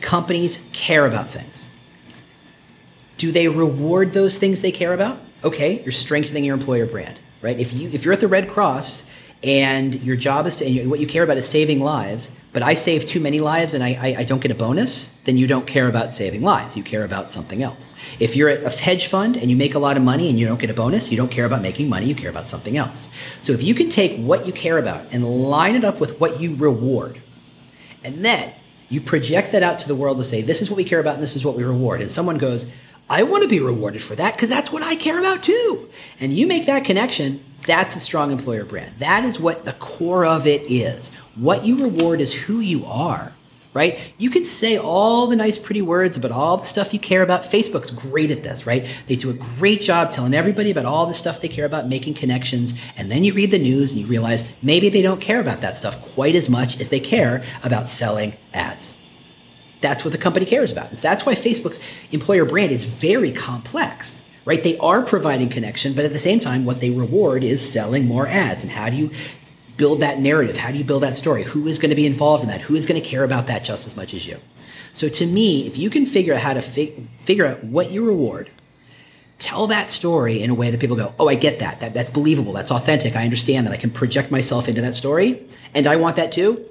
[0.00, 1.66] Companies care about things.
[3.16, 5.18] Do they reward those things they care about?
[5.44, 7.58] Okay, you're strengthening your employer brand, right?
[7.58, 9.06] If you if you're at the Red Cross
[9.44, 12.74] and your job is to and what you care about is saving lives, but I
[12.74, 15.66] save too many lives and I, I, I, don't get a bonus, then you don't
[15.66, 16.76] care about saving lives.
[16.76, 17.94] You care about something else.
[18.20, 20.46] If you're at a hedge fund and you make a lot of money and you
[20.46, 23.08] don't get a bonus, you don't care about making money, you care about something else.
[23.40, 26.40] So if you can take what you care about and line it up with what
[26.40, 27.20] you reward,
[28.04, 28.52] and then
[28.88, 31.14] you project that out to the world to say, this is what we care about
[31.14, 32.02] and this is what we reward.
[32.02, 32.70] And someone goes,
[33.08, 35.88] I want to be rewarded for that because that's what I care about too.
[36.20, 38.94] And you make that connection, that's a strong employer brand.
[38.98, 41.10] That is what the core of it is.
[41.34, 43.32] What you reward is who you are,
[43.72, 44.12] right?
[44.18, 47.44] You can say all the nice, pretty words about all the stuff you care about.
[47.44, 48.86] Facebook's great at this, right?
[49.06, 52.14] They do a great job telling everybody about all the stuff they care about, making
[52.14, 52.74] connections.
[52.96, 55.78] And then you read the news and you realize maybe they don't care about that
[55.78, 58.94] stuff quite as much as they care about selling ads.
[59.80, 60.92] That's what the company cares about.
[60.92, 61.80] That's why Facebook's
[62.12, 64.62] employer brand is very complex, right?
[64.62, 68.26] They are providing connection, but at the same time, what they reward is selling more
[68.26, 68.62] ads.
[68.62, 69.10] And how do you
[69.76, 70.58] build that narrative?
[70.58, 71.42] How do you build that story?
[71.44, 72.62] Who is going to be involved in that?
[72.62, 74.38] Who is going to care about that just as much as you?
[74.92, 78.04] So to me, if you can figure out how to fi- figure out what you
[78.04, 78.50] reward,
[79.38, 81.80] tell that story in a way that people go, "Oh, I get that.
[81.80, 81.94] that.
[81.94, 82.52] That's believable.
[82.52, 83.16] That's authentic.
[83.16, 83.72] I understand that.
[83.72, 85.42] I can project myself into that story,
[85.74, 86.64] and I want that too."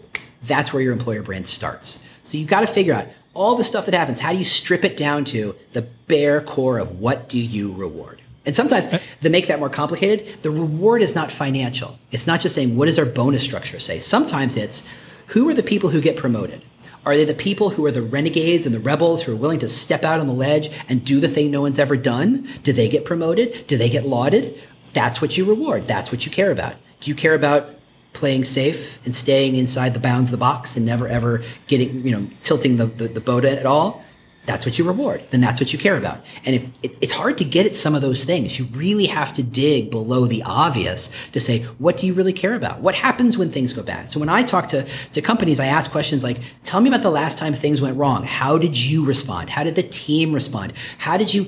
[0.43, 1.99] That's where your employer brand starts.
[2.23, 4.19] So you've got to figure out all the stuff that happens.
[4.19, 8.21] How do you strip it down to the bare core of what do you reward?
[8.45, 11.99] And sometimes uh, to make that more complicated, the reward is not financial.
[12.11, 13.99] It's not just saying what does our bonus structure say.
[13.99, 14.87] Sometimes it's
[15.27, 16.61] who are the people who get promoted?
[17.05, 19.67] Are they the people who are the renegades and the rebels who are willing to
[19.67, 22.47] step out on the ledge and do the thing no one's ever done?
[22.63, 23.65] Do they get promoted?
[23.65, 24.59] Do they get lauded?
[24.93, 25.83] That's what you reward.
[25.83, 26.75] That's what you care about.
[26.99, 27.69] Do you care about
[28.13, 32.11] playing safe and staying inside the bounds of the box and never ever getting, you
[32.11, 34.03] know, tilting the, the, the boat at all,
[34.45, 35.23] that's what you reward.
[35.29, 36.19] Then that's what you care about.
[36.45, 39.33] And if it, it's hard to get at some of those things, you really have
[39.33, 42.79] to dig below the obvious to say, what do you really care about?
[42.81, 44.09] What happens when things go bad?
[44.09, 47.11] So when I talk to, to companies, I ask questions like, tell me about the
[47.11, 48.23] last time things went wrong.
[48.23, 49.51] How did you respond?
[49.51, 50.73] How did the team respond?
[50.97, 51.45] How did you,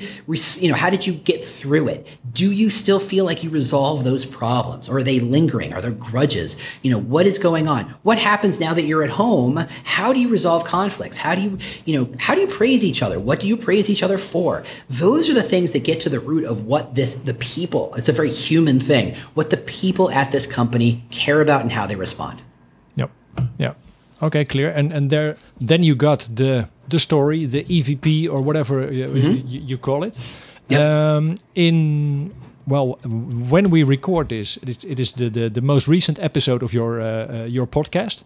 [0.60, 2.08] you know, how did you get through it?
[2.32, 4.88] Do you still feel like you resolve those problems?
[4.88, 5.74] Or are they lingering?
[5.74, 6.58] Are there grudges?
[6.84, 7.86] You know, what is going on?
[8.04, 9.66] What happens now that you're at home?
[9.84, 11.18] How do you resolve conflicts?
[11.18, 13.20] How do you, you know, how do you praise praise each other?
[13.20, 14.64] What do you praise each other for?
[14.90, 18.10] Those are the things that get to the root of what this, the people, it's
[18.10, 21.96] a very human thing, what the people at this company care about and how they
[21.96, 22.42] respond.
[22.96, 23.10] Yep.
[23.58, 23.74] Yeah.
[24.22, 24.70] Okay, clear.
[24.70, 25.36] And and there,
[25.68, 29.44] then you got the the story, the EVP or whatever you, mm -hmm.
[29.48, 30.20] you, you call it.
[30.70, 30.82] Yep.
[30.82, 32.32] Um, in
[32.66, 32.98] well,
[33.50, 36.72] when we record this, it is, it is the, the, the most recent episode of
[36.72, 38.24] your uh, uh, your podcast.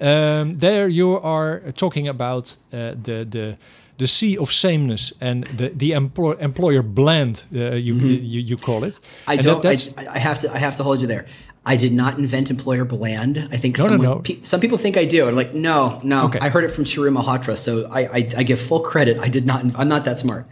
[0.00, 3.56] Um, there you are talking about uh, the the
[4.00, 8.32] the sea of sameness and the the employ employer blend uh, you, mm -hmm.
[8.32, 9.00] you, you call it.
[9.28, 9.62] I and don't.
[9.62, 10.46] That, I, I, have to.
[10.56, 11.24] I have to hold you there.
[11.72, 13.36] I did not invent employer bland.
[13.54, 14.20] I think No, no, someone, no.
[14.20, 15.28] pe- some people think I do.
[15.28, 16.24] I'm like, no, no.
[16.26, 16.40] Okay.
[16.46, 19.14] I heard it from Shiru Malhotra, so I, I, I give full credit.
[19.26, 19.58] I did not.
[19.80, 20.44] I'm not that smart.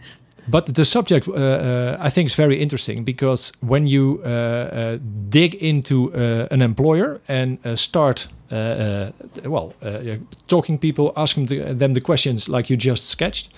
[0.49, 4.97] But the subject, uh, uh, I think, is very interesting because when you uh,
[5.29, 6.11] dig into
[6.51, 9.73] an employer and start, well,
[10.47, 13.49] talking people, asking the, them the questions like you just sketched,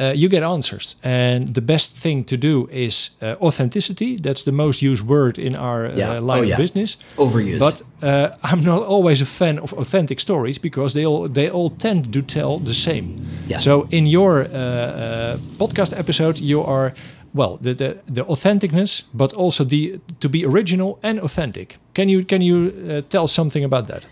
[0.00, 0.96] uh, you get answers.
[1.02, 4.16] And the best thing to do is uh, authenticity.
[4.16, 6.20] That's the most used word in our uh, Yeah.
[6.20, 6.96] line Oh, of business.
[7.16, 7.58] Overused.
[7.58, 11.70] But uh, I'm not always a fan of authentic stories because they all they all
[11.76, 13.06] tend to tell the same.
[13.48, 13.62] Yes.
[13.64, 16.92] So in your uh, uh, podcast episode, you are
[17.34, 21.76] well the, the the authenticness, but also the to be original and authentic.
[21.94, 24.06] Can you can you uh, tell something about that?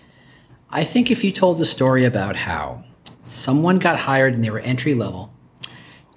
[0.82, 2.82] I think if you told a story about how
[3.22, 5.30] someone got hired and they were entry level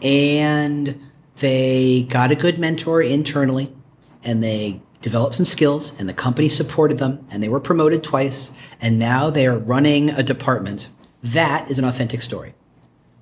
[0.02, 1.00] and
[1.38, 3.74] they got a good mentor internally
[4.24, 8.52] and they developed some skills and the company supported them and they were promoted twice
[8.82, 10.90] and now they are running a department,
[11.24, 12.54] that is an authentic story.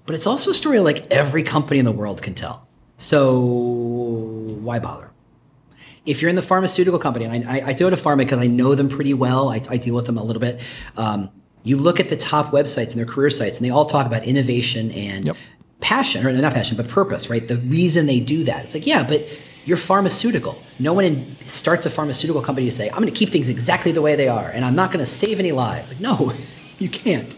[0.06, 2.68] But it's also a story like every company in the world can tell.
[2.98, 3.40] So
[4.62, 5.12] why bother?
[6.08, 8.48] if you're in the pharmaceutical company, and I, I, I go to pharma because I
[8.48, 10.60] know them pretty well, I, I deal with them a little bit.
[10.96, 11.30] Um,
[11.64, 14.24] you look at the top websites and their career sites, and they all talk about
[14.24, 15.38] innovation and Yep.
[15.80, 17.48] Passion, or not passion, but purpose, right?
[17.48, 18.66] The reason they do that.
[18.66, 19.26] It's like, yeah, but
[19.66, 20.58] you're pharmaceutical.
[20.80, 23.92] No one in, starts a pharmaceutical company to say, I'm going to keep things exactly
[23.92, 25.90] the way they are, and I'm not going to save any lives.
[25.90, 26.34] Like, no,
[26.80, 27.36] you can't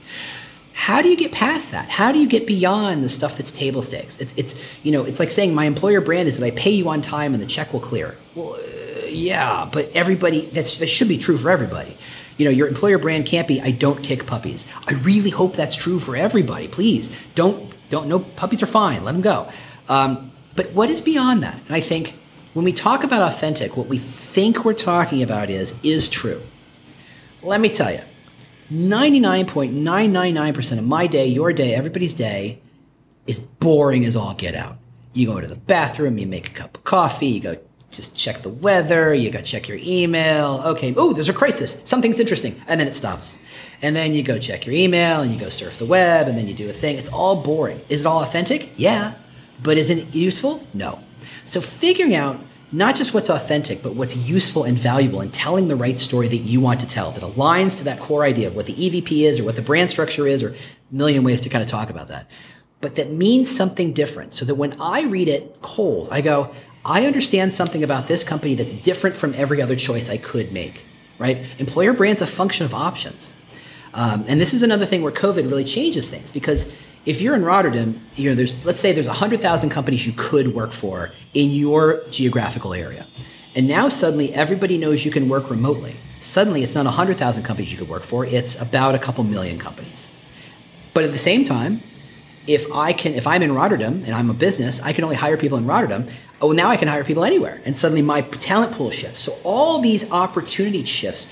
[0.80, 1.90] how do you get past that?
[1.90, 4.18] How do you get beyond the stuff that's table stakes?
[4.22, 6.88] It's, it's you know, it's like saying my employer brand is that I pay you
[6.88, 8.16] on time and the check will clear.
[8.34, 11.98] Well, uh, yeah, but everybody, that's, that should be true for everybody.
[12.38, 14.66] You know, your employer brand can't be, I don't kick puppies.
[14.88, 16.70] I really hope that's true for everybody.
[16.70, 19.04] Please don't, don't, no, puppies are fine.
[19.04, 19.50] Let them go.
[19.88, 21.60] Um, but what is beyond that?
[21.68, 22.16] And I think
[22.54, 26.42] when we talk about authentic, what we think we're talking about is, is true.
[27.42, 28.02] Let me tell you,
[28.72, 32.60] 99.999% of my day, your day, everybody's day
[33.26, 34.78] is boring as all get out.
[35.14, 37.58] You go to the bathroom, you make a cup of coffee, you go
[37.92, 40.62] just check the weather, you go check your email.
[40.66, 41.82] Okay, oh, there's a crisis.
[41.86, 42.62] Something's interesting.
[42.68, 43.40] And then it stops.
[43.82, 46.48] And then you go check your email and you go surf the web and then
[46.48, 46.98] you do a thing.
[46.98, 47.80] It's all boring.
[47.88, 48.72] Is it all authentic?
[48.76, 49.14] Yeah.
[49.64, 50.66] But is it useful?
[50.74, 51.00] No.
[51.46, 52.40] So figuring out
[52.72, 56.38] not just what's authentic, but what's useful and valuable and telling the right story that
[56.38, 59.40] you want to tell that aligns to that core idea of what the EVP is
[59.40, 60.56] or what the brand structure is or a
[60.92, 62.30] million ways to kind of talk about that.
[62.82, 66.54] But that means something different so that when I read it cold, I go,
[66.86, 70.84] I understand something about this company that's different from every other choice I could make,
[71.18, 71.40] right?
[71.58, 73.32] Employer brand's a function of options.
[73.94, 76.72] Um, and this is another thing where COVID really changes things because
[77.06, 80.72] if you're in Rotterdam, you know, there's let's say there's 100,000 companies you could work
[80.72, 83.08] for in your geographical area.
[83.56, 85.96] And now suddenly everybody knows you can work remotely.
[86.20, 90.10] Suddenly it's not 100,000 companies you could work for, it's about a couple million companies.
[90.94, 91.82] But at the same time,
[92.46, 95.38] if I can if I'm in Rotterdam and I'm a business, I can only hire
[95.38, 96.08] people in Rotterdam.
[96.42, 97.62] Oh, now I can hire people anywhere.
[97.66, 99.20] And suddenly my talent pool shifts.
[99.20, 101.28] So all these opportunity shifts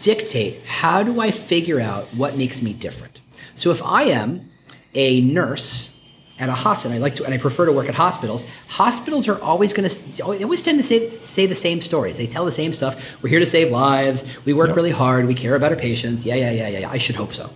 [0.00, 3.20] dictate how do I figure out what makes me different.
[3.54, 4.50] So if I am
[4.94, 5.90] a nurse
[6.38, 8.44] at a hospital, I like to, and I prefer to work at hospitals.
[8.68, 12.16] Hospitals are always going to, always tend to say, say the same stories.
[12.16, 13.22] They tell the same stuff.
[13.22, 14.24] We're here to save lives.
[14.44, 14.76] We work Yep.
[14.76, 15.26] really hard.
[15.26, 16.24] We care about our patients.
[16.26, 16.90] Yeah, yeah, yeah, yeah, yeah.
[16.90, 17.50] I should hope so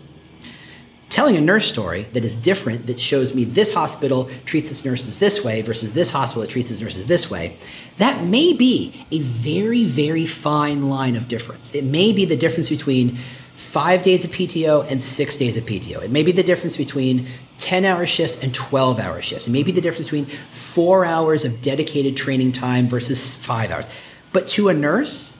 [1.10, 5.18] telling a nurse story that is different that shows me this hospital treats its nurses
[5.18, 7.56] this way versus this hospital that treats its nurses this way
[7.96, 11.74] that may be a very very fine line of difference.
[11.74, 13.16] It may be the difference between
[13.54, 17.26] five days of pto and six days of pto it may be the difference between
[17.58, 19.48] 10 hour shifts and 12 hour shifts.
[19.48, 23.88] It may be the difference between four hours of dedicated training time versus five hours.
[24.32, 25.36] But to a nurse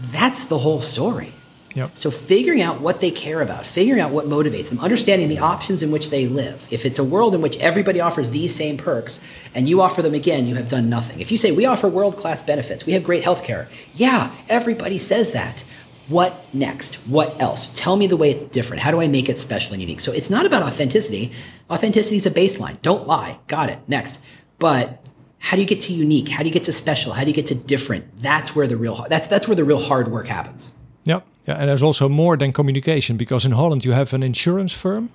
[0.00, 1.32] that's the whole story
[1.74, 1.92] Yep.
[1.94, 5.82] so figuring out what they care about, figuring out what motivates them, understanding the options
[5.82, 6.66] in which they live.
[6.70, 9.22] If it's a world in which everybody offers these same perks
[9.54, 11.20] and you offer them again, you have done nothing.
[11.20, 13.68] If you say we offer world-class benefits, we have great healthcare.
[13.94, 15.64] Yeah, everybody says that.
[16.08, 16.96] What next?
[17.06, 17.72] What else?
[17.72, 18.82] Tell me the way it's different.
[18.82, 20.00] How do I make it special and unique?
[20.00, 21.30] So it's not about authenticity.
[21.70, 22.82] Authenticity is a baseline.
[22.82, 23.38] Don't lie.
[23.46, 23.78] Got it.
[23.86, 24.18] Next.
[24.58, 25.06] But
[25.38, 26.28] how do you get to unique?
[26.28, 27.12] How do you get to special?
[27.12, 28.22] How do you get to different?
[28.22, 30.72] That's where the real that's that's where the real hard work happens.
[31.04, 34.74] Yeah, yeah, and there's also more than communication because in Holland you have an insurance
[34.76, 35.08] firm,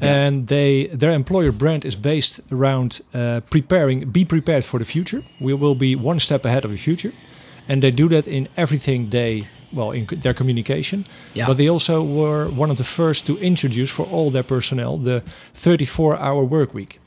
[0.00, 5.22] and they their employer brand is based around uh, preparing, be prepared for the future.
[5.40, 7.12] We will be one step ahead of the future,
[7.68, 9.42] and they do that in everything they
[9.72, 11.04] well in their communication.
[11.34, 11.46] Yeah.
[11.46, 15.22] But they also were one of the first to introduce for all their personnel the
[15.54, 16.98] 34-hour work week.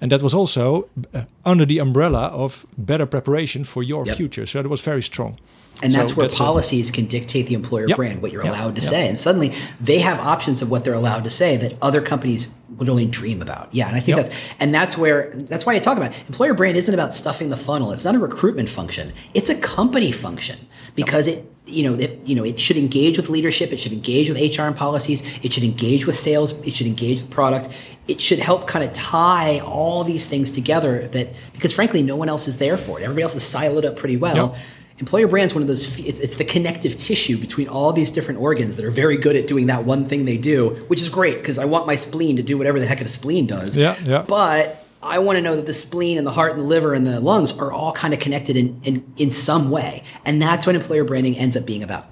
[0.00, 4.16] And that was also uh, under the umbrella of better preparation for your Yep.
[4.16, 4.46] future.
[4.46, 5.36] So it was very strong.
[5.82, 7.96] And So that's where that's a- policies can dictate the employer Yep.
[7.96, 8.52] brand, what you're Yep.
[8.54, 8.90] allowed to Yep.
[8.90, 9.08] say.
[9.08, 12.48] And suddenly they have options of what they're allowed to say that other companies
[12.78, 13.68] would only dream about.
[13.72, 13.86] Yeah.
[13.88, 16.16] And I think that's, and that's where, that's why I talk about it.
[16.28, 17.92] employer brand isn't about stuffing the funnel.
[17.92, 19.12] It's not a recruitment function.
[19.34, 20.56] It's a company function
[20.94, 23.72] because it, you know, it, you know, it should engage with leadership.
[23.72, 25.22] It should engage with HR and policies.
[25.42, 26.54] It should engage with sales.
[26.66, 27.68] It should engage with product.
[28.08, 32.28] It should help kind of tie all these things together that, because frankly, no one
[32.28, 33.02] else is there for it.
[33.02, 34.56] Everybody else is siloed up pretty well.
[34.98, 35.98] Employer brand's one of those.
[35.98, 39.46] It's, it's the connective tissue between all these different organs that are very good at
[39.46, 42.42] doing that one thing they do, which is great because I want my spleen to
[42.42, 43.76] do whatever the heck a spleen does.
[43.76, 44.24] Yeah, yeah.
[44.26, 47.06] But I want to know that the spleen and the heart and the liver and
[47.06, 50.74] the lungs are all kind of connected in, in in some way, and that's what
[50.74, 52.06] employer branding ends up being about.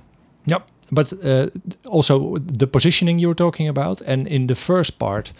[0.46, 0.68] Yep.
[0.92, 1.48] But uh,
[1.86, 5.32] also the positioning you were talking about, and in the first part,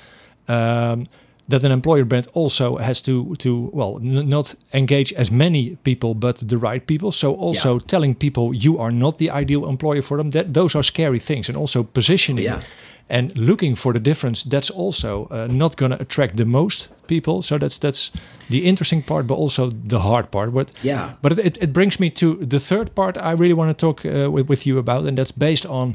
[0.48, 1.06] um,
[1.48, 6.14] that an employer brand also has to to well n- not engage as many people,
[6.14, 7.12] but the right people.
[7.12, 7.86] So also Yeah.
[7.86, 10.30] telling people you are not the ideal employer for them.
[10.30, 12.44] That those are scary things, and also positioning.
[12.46, 12.60] Yeah.
[13.08, 17.42] And looking for the difference, that's also uh, not going to attract the most people.
[17.42, 18.10] So that's that's
[18.50, 20.52] the interesting part, but also the hard part.
[20.54, 21.08] But Yeah.
[21.22, 24.04] but it, it, it brings me to the third part I really want to talk
[24.06, 25.94] uh, with, with you about, and that's based on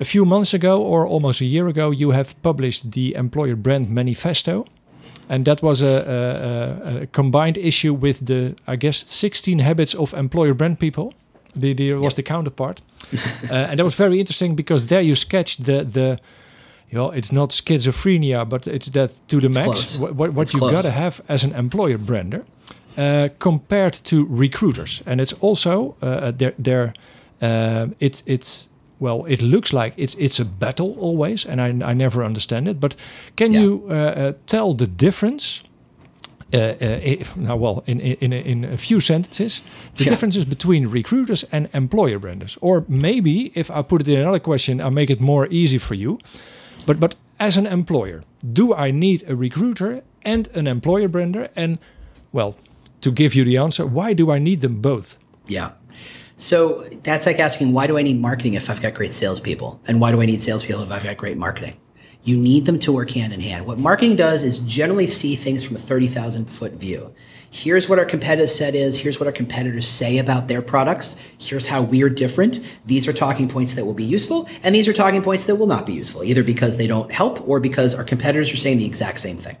[0.00, 3.90] a few months ago or almost a year ago, you have published the Employer Brand
[3.90, 4.64] Manifesto.
[5.28, 10.14] And that was a, a, a, combined issue with the, I guess, 16 habits of
[10.14, 11.14] employer brand people.
[11.54, 12.80] The, the was the counterpart.
[13.50, 16.18] uh, and that was very interesting because there you sketched the, the
[16.90, 19.66] you know, it's not schizophrenia, but it's that to the It's max.
[19.66, 19.98] close.
[19.98, 20.72] What, what, what you close.
[20.72, 22.44] gotta have as an employer brander
[22.96, 26.94] uh, compared to recruiters, and it's also uh, they're, they're
[27.42, 28.68] uh, it's it's
[29.00, 32.80] well, it looks like it's it's a battle always, and I, I never understand it.
[32.80, 32.96] But
[33.36, 33.60] can Yeah.
[33.62, 35.62] you uh, uh, tell the difference?
[36.54, 39.62] Uh, uh, i- now, well, in in in a, in a few sentences,
[39.96, 40.10] the Yeah.
[40.10, 44.80] differences between recruiters and employer branders, or maybe if I put it in another question,
[44.80, 46.18] I make it more easy for you.
[46.86, 48.22] But but as an employer,
[48.52, 51.48] do I need a recruiter and an employer brander?
[51.56, 51.78] And
[52.32, 52.54] well,
[53.00, 55.18] to give you the answer, why do I need them both?
[55.48, 55.70] Yeah.
[56.36, 59.80] So that's like asking, why do I need marketing if I've got great salespeople?
[59.86, 61.76] And why do I need salespeople if I've got great marketing?
[62.24, 63.66] You need them to work hand in hand.
[63.66, 67.14] What marketing does is generally see things from a 30,000 foot view.
[67.48, 68.98] Here's what our competitive set is.
[68.98, 71.16] Here's what our competitors say about their products.
[71.38, 72.60] Here's how we're different.
[72.84, 75.68] These are talking points that will be useful, and these are talking points that will
[75.68, 78.84] not be useful, either because they don't help or because our competitors are saying the
[78.84, 79.56] exact same thing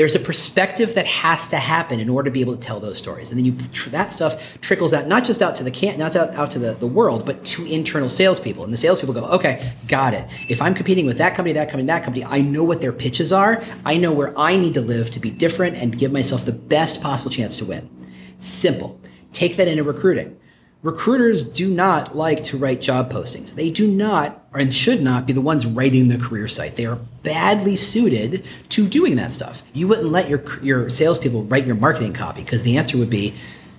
[0.00, 2.96] there's a perspective that has to happen in order to be able to tell those
[2.96, 3.30] stories.
[3.30, 3.52] And then you
[3.90, 6.72] that stuff trickles out not just out to the can not out, out to the,
[6.72, 8.64] the world but to internal salespeople.
[8.64, 10.26] And the salespeople go okay got it.
[10.48, 13.30] If i'm competing with that company that company that company i know what their pitches
[13.30, 13.62] are.
[13.84, 17.02] I know where i need to live to be different and give myself the best
[17.02, 17.90] possible chance to win.
[18.38, 18.98] Simple.
[19.34, 20.40] Take that into recruiting.
[20.82, 23.54] Recruiters do not like to write job postings.
[23.54, 26.76] They do not and should not be the ones writing the career site.
[26.76, 29.62] They are badly suited to doing that stuff.
[29.72, 33.34] You wouldn't let your your salespeople write your marketing copy because the answer would be,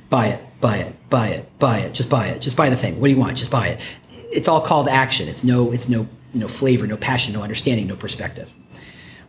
[0.10, 2.96] buy it, buy it, buy it, buy it, just buy it, just buy the thing.
[2.96, 3.38] What do you want?
[3.38, 3.80] Just buy it.
[4.32, 5.28] It's all call to action.
[5.28, 8.52] It's no, it's no, no flavor, no passion, no understanding, no perspective.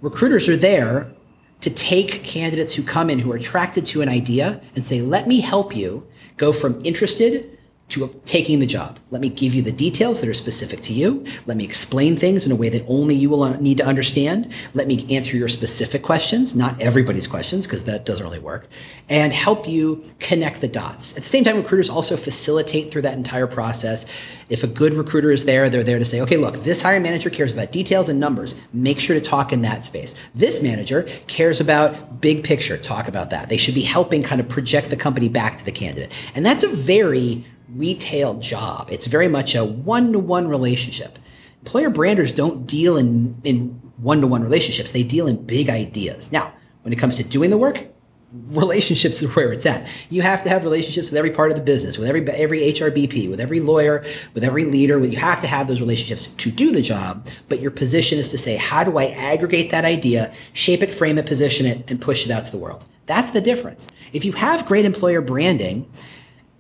[0.00, 1.12] Recruiters are there
[1.60, 5.26] to take candidates who come in who are attracted to an idea and say, let
[5.26, 7.51] me help you go from interested
[7.92, 8.98] to taking the job.
[9.10, 11.24] Let me give you the details that are specific to you.
[11.46, 14.52] Let me explain things in a way that only you will need to understand.
[14.74, 18.68] Let me answer your specific questions, not everybody's questions, because that doesn't really work,
[19.08, 21.16] and help you connect the dots.
[21.16, 24.06] At the same time, recruiters also facilitate through that entire process.
[24.48, 27.30] If a good recruiter is there, they're there to say, okay, look, this hiring manager
[27.30, 28.54] cares about details and numbers.
[28.72, 30.14] Make sure to talk in that space.
[30.34, 32.76] This manager cares about big picture.
[32.76, 33.48] Talk about that.
[33.48, 36.12] They should be helping kind of project the company back to the candidate.
[36.34, 38.88] And that's a very retail job.
[38.90, 41.18] It's very much a one-to-one relationship.
[41.60, 44.92] Employer branders don't deal in in one-to-one relationships.
[44.92, 46.32] They deal in big ideas.
[46.32, 46.52] Now,
[46.82, 47.86] when it comes to doing the work,
[48.32, 49.86] relationships are where it's at.
[50.10, 53.30] You have to have relationships with every part of the business, with every every HRBP,
[53.30, 54.04] with every lawyer,
[54.34, 54.98] with every leader.
[54.98, 57.28] You have to have those relationships to do the job.
[57.48, 61.18] But your position is to say, how do I aggregate that idea, shape it, frame
[61.18, 62.86] it, position it, and push it out to the world?
[63.06, 63.90] That's the difference.
[64.12, 65.90] If you have great employer branding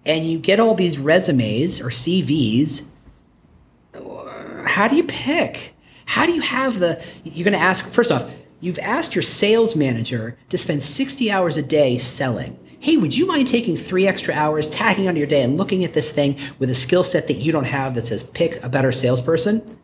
[0.04, 2.88] and you get all these resumes or CVs,
[4.66, 5.74] how do you pick?
[6.06, 8.30] How do you have the, you're going to ask, first off,
[8.60, 12.58] you've asked your sales manager to spend 60 hours a day selling.
[12.80, 15.92] Hey, would you mind taking three extra hours, tagging onto your day, and looking at
[15.92, 18.90] this thing with a skill set that you don't have that says pick a better
[18.90, 19.78] salesperson?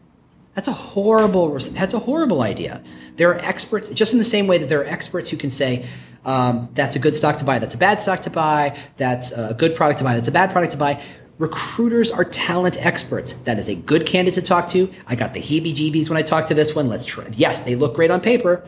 [0.54, 1.56] That's a horrible.
[1.56, 2.82] That's a horrible idea.
[3.14, 5.86] There are experts, just in the same way that there are experts who can say,
[6.24, 7.58] um, "That's a good stock to buy.
[7.58, 8.76] That's a bad stock to buy.
[8.96, 10.14] That's a good product to buy.
[10.14, 11.00] That's a bad product to buy."
[11.38, 13.32] Recruiters are talent experts.
[13.32, 14.92] That is a good candidate to talk to.
[15.06, 16.88] I got the heebie-jeebies when I talked to this one.
[16.88, 17.26] Let's try.
[17.36, 18.64] Yes, they look great on paper.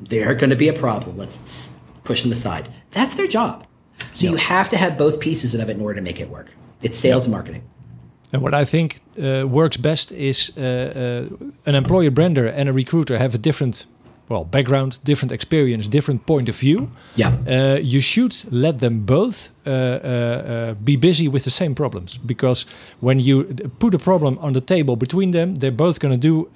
[0.00, 1.16] They're going to be a problem.
[1.16, 2.68] Let's push them aside.
[2.90, 3.64] That's their job.
[4.12, 6.50] So you have to have both pieces of it in order to make it work.
[6.82, 7.62] It's sales and marketing.
[8.32, 12.72] And what I think uh, works best is uh, uh, an employer brander and a
[12.72, 13.86] recruiter have a different
[14.28, 16.90] well background, different experience, different point of view.
[17.16, 22.18] Yeah, uh, you should let them both uh, uh, be busy with the same problems
[22.18, 22.66] because
[23.00, 23.44] when you
[23.78, 26.48] put a problem on the table between them, they're both going to do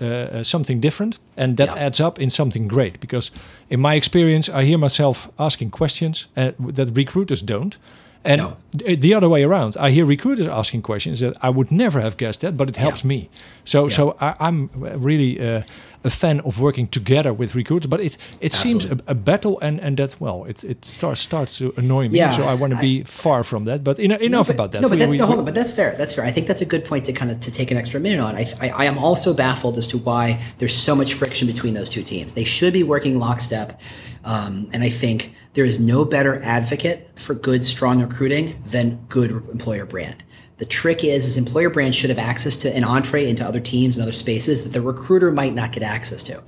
[0.43, 1.87] something different, and that yeah.
[1.87, 3.01] adds up in something great.
[3.01, 3.31] Because
[3.69, 7.79] in my experience, I hear myself asking questions that recruiters don't.
[8.27, 8.57] And no.
[8.73, 12.41] the other way around, I hear recruiters asking questions that I would never have guessed
[12.41, 13.09] that, but it helps yeah.
[13.09, 13.31] me.
[13.65, 13.89] So, yeah.
[13.89, 15.63] so I, am really uh,
[16.07, 19.81] a fan of working together with recruits, but it it seems a, a, battle, and
[19.81, 22.19] and that well, it it starts starts to annoy me.
[22.19, 23.83] Yeah, so I want to be far from that.
[23.83, 24.83] But enough no, but, about that.
[24.83, 25.97] No, but, we, that, we, no, hold on, but that's fair.
[25.99, 26.25] That's fair.
[26.25, 28.37] I think that's a good point to kind of to take an extra minute on.
[28.37, 31.91] I, I, I am also baffled as to why there's so much friction between those
[31.91, 32.35] two teams.
[32.35, 33.81] They should be working lockstep,
[34.25, 39.31] um, and I think there is no better advocate for good, strong recruiting than good
[39.31, 40.23] employer brand.
[40.59, 43.97] The trick is, is employer brands should have access to an entree into other teams
[43.97, 46.43] and other spaces that the recruiter might not get access to.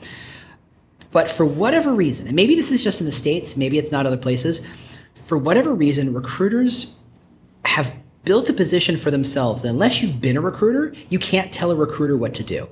[1.11, 4.07] But for whatever reason, and maybe this is just in the States, maybe it's not
[4.07, 4.67] other places,
[5.15, 6.95] for whatever reason, recruiters
[7.65, 11.77] have built a position for themselves unless you've been a recruiter, you can't tell a
[11.77, 12.69] recruiter what to do.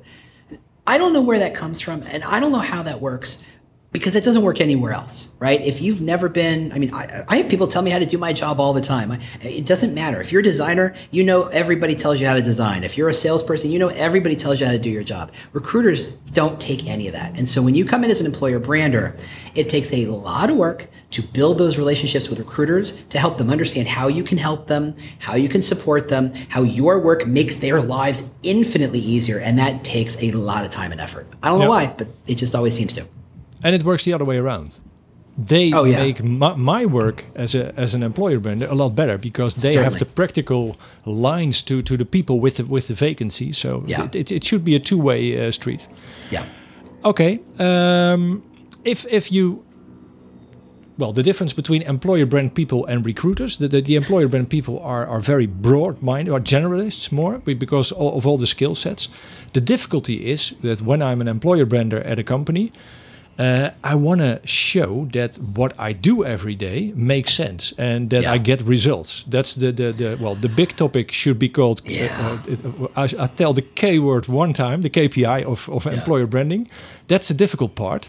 [0.87, 3.43] I don't know where that comes from, and I don't know how that works,
[3.97, 5.59] because it doesn't work anywhere else, right?
[5.63, 8.19] If you've never been, I mean, I, I, have people tell me how to do
[8.19, 9.11] my job all the time.
[9.11, 10.21] I, it doesn't matter.
[10.21, 12.85] If you're a designer, you know everybody tells you how to design.
[12.85, 15.33] If you're a salesperson, you know everybody tells you how to do your job.
[15.55, 17.39] Recruiters don't take any of that.
[17.39, 19.17] And so when you come in as an employer brander,
[19.55, 23.49] it takes a lot of work to build those relationships with recruiters to help them
[23.49, 27.57] understand how you can help them, how you can support them, how your work makes
[27.57, 29.39] their lives infinitely easier.
[29.39, 31.27] And that takes a lot of time and effort.
[31.43, 31.89] I don't know yep.
[31.89, 33.07] why, but it just always seems to
[33.63, 34.81] and it works the other way around.
[35.39, 35.99] They oh, yeah.
[35.99, 39.73] make my, my, work as a as an employer brand a lot better because they
[39.73, 39.85] Certainly.
[39.85, 43.53] have the practical lines to to the people with the, with the vacancy.
[43.53, 44.05] So yeah.
[44.05, 45.89] it, it, it should be a two way uh, street.
[46.31, 46.47] Yeah.
[47.05, 47.41] Okay.
[47.59, 48.43] Um,
[48.85, 49.67] if if you
[50.99, 54.81] well, the difference between employer brand people and recruiters, the, the, the employer brand people
[54.81, 59.11] are, are very broad minded, are generalists more because of all the skill sets.
[59.53, 62.73] The difficulty is that when I'm an employer brander at a company,
[63.39, 68.23] uh, I want to show that what I do every day makes sense and that
[68.23, 68.33] yeah.
[68.33, 69.25] I get results.
[69.25, 71.83] That's the, the, the well, the big topic should be called.
[71.87, 72.39] Uh, yeah.
[72.49, 75.93] Uh, I, I, tell the K word one time, the KPI of, of yeah.
[75.93, 76.69] employer branding.
[77.09, 78.09] That's the difficult part.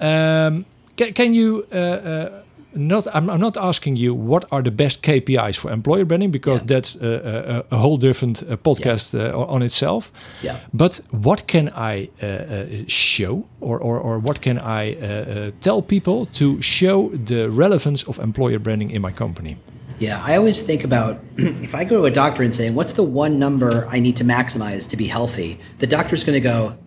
[0.00, 2.42] Um, can, can you uh, uh,
[2.74, 6.60] not I'm, I'm, not asking you what are the best KPIs for employer branding because
[6.60, 6.66] yeah.
[6.66, 9.32] that's a, a, a, whole different uh, podcast yeah.
[9.34, 10.12] uh, on itself.
[10.42, 10.58] Yeah.
[10.72, 15.50] But what can I uh, uh show or, or, or what can I uh, uh,
[15.60, 19.56] tell people to show the relevance of employer branding in my company?
[19.98, 23.02] Yeah, I always think about if I go to a doctor and say, "What's the
[23.04, 26.78] one number I need to maximize to be healthy?" The doctor's going to go,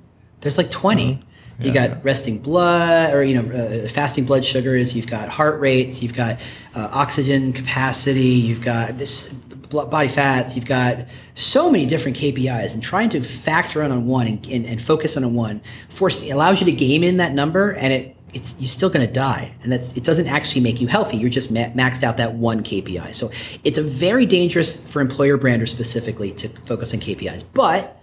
[0.41, 4.95] "There's like 20." -hmm you got resting blood, or you know, uh, fasting blood sugars.
[4.95, 6.01] You've got heart rates.
[6.01, 6.39] You've got
[6.75, 8.21] uh, oxygen capacity.
[8.21, 9.31] You've got this
[9.69, 10.55] body fats.
[10.55, 14.65] You've got so many different KPIs, and trying to factor in on one and, and,
[14.65, 18.17] and focus on a one force allows you to game in that number, and it
[18.33, 21.17] it's you're still going to die, and that's it doesn't actually make you healthy.
[21.17, 23.13] You're just ma- maxed out that one KPI.
[23.13, 23.31] So
[23.63, 27.43] it's a very dangerous for employer branders specifically to focus on KPIs.
[27.53, 27.99] But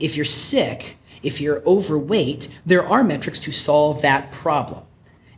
[0.00, 4.84] if you're sick if you're overweight, there are metrics to solve that problem.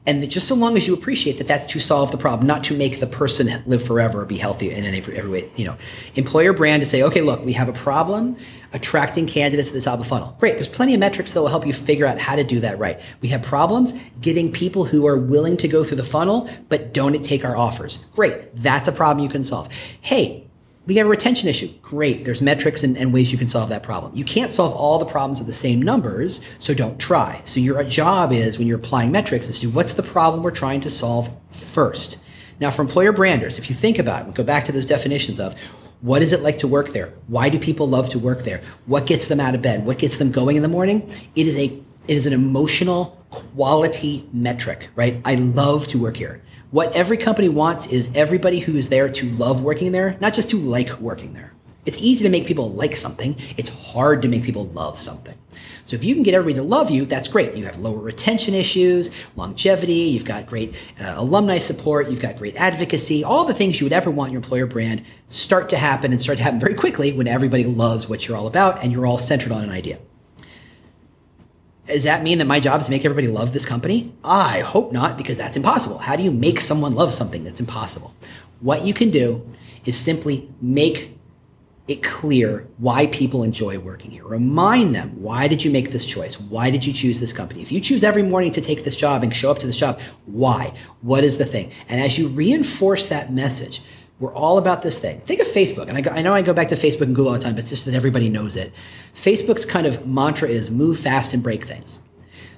[0.07, 2.77] And just so long as you appreciate that that's to solve the problem, not to
[2.77, 5.77] make the person live forever or be healthy in every, every way, you know,
[6.15, 8.37] employer brand to say, okay, look, we have a problem
[8.73, 10.37] attracting candidates to the top of the funnel.
[10.39, 10.55] Great.
[10.55, 13.01] There's plenty of metrics that will help you figure out how to do that right.
[13.21, 17.21] We have problems getting people who are willing to go through the funnel, but don't
[17.25, 18.05] take our offers.
[18.15, 18.55] Great.
[18.55, 19.73] That's a problem you can solve.
[20.03, 20.46] Hey,
[20.87, 21.69] we got a retention issue.
[21.83, 22.25] Great.
[22.25, 24.15] There's metrics and, and, ways you can solve that problem.
[24.15, 27.43] You can't solve all the problems with the same numbers, so don't try.
[27.45, 30.81] So your job is when you're applying metrics is to what's the problem we're trying
[30.83, 32.19] to solve first.
[32.61, 35.55] Now for employer branders, if you think about it, go back to those definitions of
[36.01, 37.13] what is it like to work there?
[37.27, 38.63] Why do people love to work there?
[38.87, 39.85] What gets them out of bed?
[39.85, 41.11] What gets them going in the morning?
[41.35, 41.65] It is a
[42.07, 45.21] it is an emotional quality metric, right?
[45.25, 46.41] I love to work here.
[46.73, 50.51] What every company wants is everybody who is there to love working there, not just
[50.51, 51.53] to like working there.
[51.85, 53.37] It's easy to make people like something.
[53.57, 55.39] It's hard to make people love something.
[55.85, 57.55] So if you can get everybody to love you, that's great.
[57.55, 62.57] You have lower retention issues, longevity, you've got great uh, alumni support, you've got great
[62.57, 66.21] advocacy, all the things you would ever want your employer brand start to happen and
[66.21, 69.19] start to happen very quickly when everybody loves what you're all about and you're all
[69.19, 70.01] centered on an idea.
[71.87, 74.13] Does that mean that my job is to make everybody love this company?
[74.25, 75.99] I hope not, because that's impossible.
[75.99, 78.15] How do you make someone love something that's impossible?
[78.61, 79.49] What you can do
[79.85, 81.17] is simply make
[81.87, 84.25] it clear why people enjoy working here.
[84.25, 86.41] Remind them why did you make this choice?
[86.41, 87.63] Why did you choose this company?
[87.63, 90.01] If you choose every morning to take this job and show up to this job,
[90.25, 90.75] why?
[91.03, 91.71] What is the thing?
[91.89, 93.83] And as you reinforce that message,
[94.19, 95.21] we're all about this thing.
[95.21, 97.33] Think of Facebook, and I, go, I know I go back to Facebook and Google
[97.33, 98.73] all the time, but it's just that everybody knows it.
[99.15, 101.99] Facebook's kind of mantra is move fast and break things.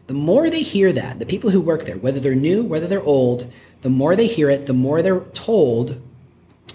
[0.06, 3.02] The more they hear that, the people who work there, whether they're new, whether they're
[3.02, 3.52] old,
[3.82, 6.00] the more they hear it, the more they're told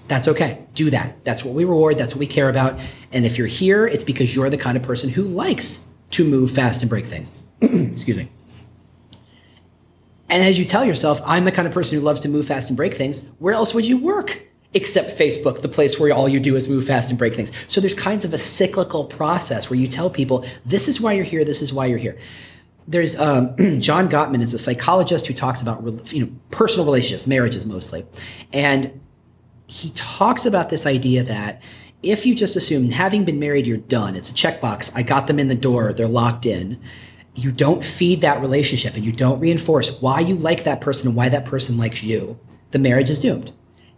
[0.07, 0.65] that's okay.
[0.73, 1.23] Do that.
[1.23, 1.97] That's what we reward.
[1.97, 2.79] That's what we care about.
[3.11, 6.51] And if you're here, it's because you're the kind of person who likes to move
[6.51, 7.31] fast and break things.
[7.61, 8.29] Excuse me.
[10.29, 12.69] And as you tell yourself, I'm the kind of person who loves to move fast
[12.69, 14.41] and break things, where else would you work?
[14.75, 17.51] Except Facebook, the place where all you do is move fast and break things.
[17.67, 21.25] So there's kinds of a cyclical process where you tell people, this is why you're
[21.25, 22.17] here, this is why you're here.
[22.87, 27.65] There's um, John Gottman is a psychologist who talks about you know personal relationships, marriages
[27.65, 28.05] mostly,
[28.51, 28.99] and
[29.67, 31.61] he talks about this idea that
[32.03, 35.39] if you just assume having been married, you're done, it's a checkbox, I got them
[35.39, 36.79] in the door, they're locked in,
[37.33, 41.15] you don't feed that relationship and you don't reinforce why you like that person and
[41.15, 42.39] why that person likes you,
[42.71, 43.51] the marriage is doomed.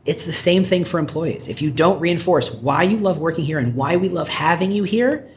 [0.06, 1.48] It's the same thing for employees.
[1.48, 4.84] If you don't reinforce why you love working here and why we love having you
[4.84, 5.28] here,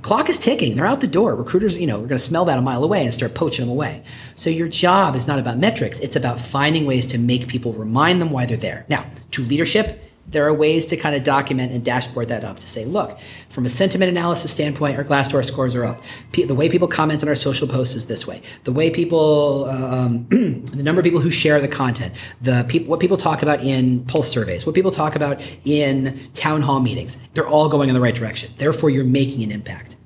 [0.00, 0.76] clock is ticking.
[0.76, 1.36] They're out the door.
[1.36, 3.70] Recruiters, you know, we're going to smell that a mile away and start poaching them
[3.70, 4.02] away.
[4.34, 6.00] So your job is not about metrics.
[6.00, 8.86] It's about finding ways to make people remind them why they're there.
[8.88, 10.02] Now, to leadership,
[10.32, 13.18] there are ways to kind of document and dashboard that up to say, look,
[13.50, 16.02] from a sentiment analysis standpoint, our Glassdoor scores are up.
[16.32, 18.42] P- the way people comment on our social posts is this way.
[18.64, 22.98] The way people, um, the number of people who share the content, the people, what
[22.98, 27.46] people talk about in pulse surveys, what people talk about in town hall meetings, they're
[27.46, 28.52] all going in the right direction.
[28.56, 29.96] Therefore, you're making an impact.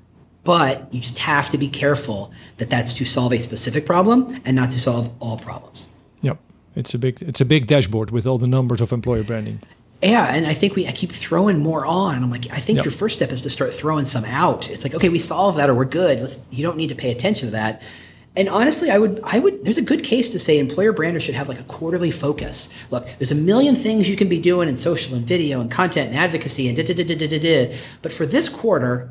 [0.43, 4.55] But you just have to be careful that that's to solve a specific problem and
[4.55, 5.87] not to solve all problems.
[6.21, 6.37] Yep,
[6.73, 9.59] it's a big it's a big dashboard with all the numbers of employer branding.
[10.01, 12.77] Yeah, and I think we I keep throwing more on, and I'm like, I think
[12.77, 12.85] yep.
[12.85, 14.69] your first step is to start throwing some out.
[14.69, 16.21] It's like, okay, we solve that, or we're good.
[16.21, 17.81] Let's, you don't need to pay attention to that.
[18.35, 19.65] And honestly, I would, I would.
[19.65, 22.69] There's a good case to say employer branders should have like a quarterly focus.
[22.91, 26.09] Look, there's a million things you can be doing in social and video and content
[26.09, 27.75] and advocacy and da da da da da da.
[28.03, 29.09] But for this quarter,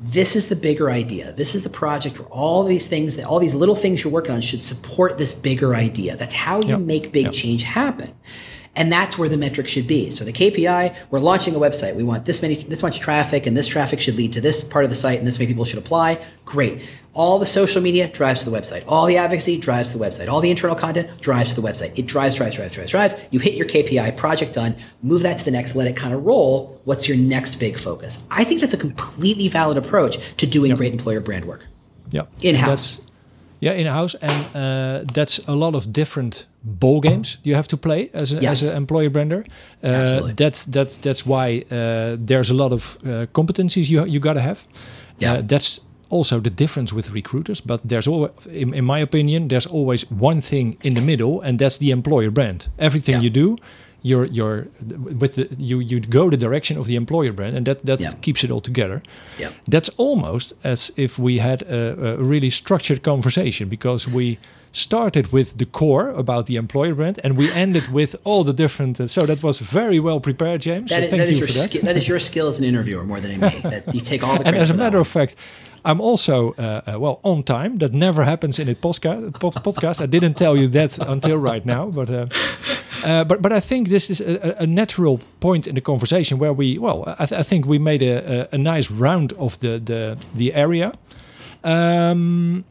[0.00, 1.32] this is the bigger idea.
[1.32, 4.34] This is the project where all these things, that all these little things you're working
[4.34, 6.16] on should support this bigger idea.
[6.16, 6.80] That's how you yep.
[6.80, 7.32] make big yep.
[7.32, 8.12] change happen.
[8.78, 10.08] And that's where the metric should be.
[10.08, 11.96] So the KPI, we're launching a website.
[11.96, 14.84] We want this many, this much traffic, and this traffic should lead to this part
[14.84, 16.24] of the site, and this many people should apply.
[16.44, 16.80] Great.
[17.12, 18.84] All the social media drives to the website.
[18.86, 20.28] All the advocacy drives to the website.
[20.28, 21.98] All the internal content drives to the website.
[21.98, 23.16] It drives, drives, drives, drives, drives.
[23.32, 26.24] You hit your KPI, project done, move that to the next, let it kind of
[26.24, 26.80] roll.
[26.84, 28.24] What's your next big focus?
[28.30, 30.78] I think that's a completely valid approach to doing yep.
[30.78, 31.66] great employer brand work.
[32.10, 32.26] Yeah.
[32.42, 33.04] In house.
[33.60, 37.76] Yeah, in house, and uh, that's a lot of different ball games you have to
[37.76, 38.62] play as a, yes.
[38.62, 39.44] as an employer brander.
[39.82, 44.40] Uh, that's that's that's why uh, there's a lot of uh, competencies you you gotta
[44.40, 44.64] have.
[45.18, 47.60] Yeah, uh, that's also the difference with recruiters.
[47.60, 51.58] But there's always, in, in, my opinion, there's always one thing in the middle, and
[51.58, 52.68] that's the employer brand.
[52.78, 53.22] Everything yeah.
[53.22, 53.56] you do
[54.02, 54.68] you're you're
[55.20, 58.10] with the you you go the direction of the employer brand and that that yeah.
[58.20, 59.02] keeps it all together
[59.38, 59.50] yeah.
[59.66, 64.38] that's almost as if we had a, a, really structured conversation because we
[64.70, 69.00] started with the core about the employer brand and we ended with all the different
[69.00, 71.68] uh, so that was very well prepared james that so is, thank that you is
[71.68, 71.84] for that.
[71.84, 74.46] that is your skill as an interviewer more than me that you take all the
[74.48, 75.34] and as a matter of fact
[75.84, 77.78] I'm also uh, uh, well on time.
[77.78, 79.32] That never happens in a podcast.
[79.32, 80.00] podcast.
[80.00, 82.26] I didn't tell you that until right now, but uh,
[83.04, 86.52] uh, but but I think this is a, a, natural point in the conversation where
[86.52, 89.80] we well I, th I think we made a, a, a, nice round of the
[89.84, 90.92] the the area.
[91.64, 92.64] Um,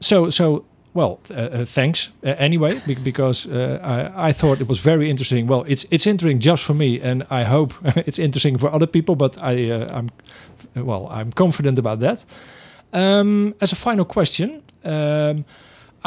[0.00, 0.64] so so
[0.96, 5.46] well, uh, uh, thanks uh, anyway, because I, I, thought it was very interesting.
[5.46, 7.74] Well, it's it's interesting just for me, and I hope
[8.06, 9.14] it's interesting for other people.
[9.14, 9.52] But I,
[9.90, 10.08] I'm,
[10.74, 12.24] well, I'm confident about that.
[12.92, 15.44] Um, as a final question, um,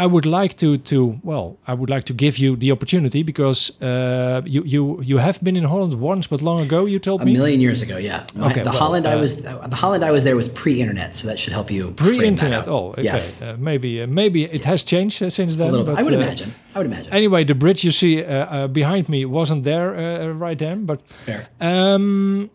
[0.04, 3.72] I would like to to well, I would like to give you the opportunity because
[3.82, 7.26] uh, you you you have been in Holland once, but long ago you told a
[7.26, 7.98] me a million years ago.
[7.98, 8.64] Yeah, okay.
[8.64, 11.38] The well, Holland uh, I was the Holland I was there was pre-internet, so that
[11.40, 11.92] should help you.
[11.92, 12.68] Pre-internet.
[12.68, 13.04] Oh, okay.
[13.04, 13.42] Yes.
[13.42, 15.68] Uh, maybe uh, maybe it has changed uh, since then.
[15.68, 16.00] A little bit.
[16.00, 16.54] I would uh, imagine.
[16.76, 17.14] I would imagine.
[17.14, 18.24] Anyway, the bridge you see
[18.72, 19.88] behind me wasn't there
[20.34, 21.48] right then, but fair.
[21.60, 22.50] Um,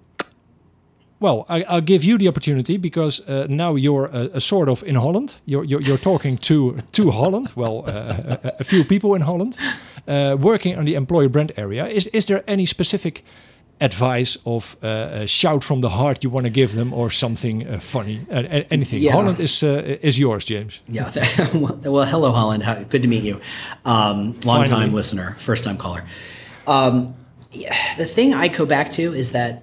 [1.24, 4.82] well, I, will give you the opportunity because uh, now you're a, a, sort of
[4.82, 5.36] in Holland.
[5.46, 7.52] You're you're, you're talking to to Holland.
[7.54, 9.58] Well, uh, a, a, few people in Holland
[10.06, 11.86] uh, working on the employer brand area.
[11.86, 13.22] Is is there any specific
[13.80, 17.66] advice of uh, a shout from the heart you want to give them or something
[17.66, 18.18] uh, funny?
[18.70, 19.02] Anything?
[19.02, 19.12] Yeah.
[19.12, 20.80] holland is uh, is yours james.
[20.86, 21.10] Yeah.
[21.84, 22.62] Well hello holland.
[22.62, 23.40] How, good to meet you.
[23.84, 26.02] Um, long time listener first time caller.
[26.66, 27.14] Um,
[27.52, 29.62] yeah, the thing i go back to is that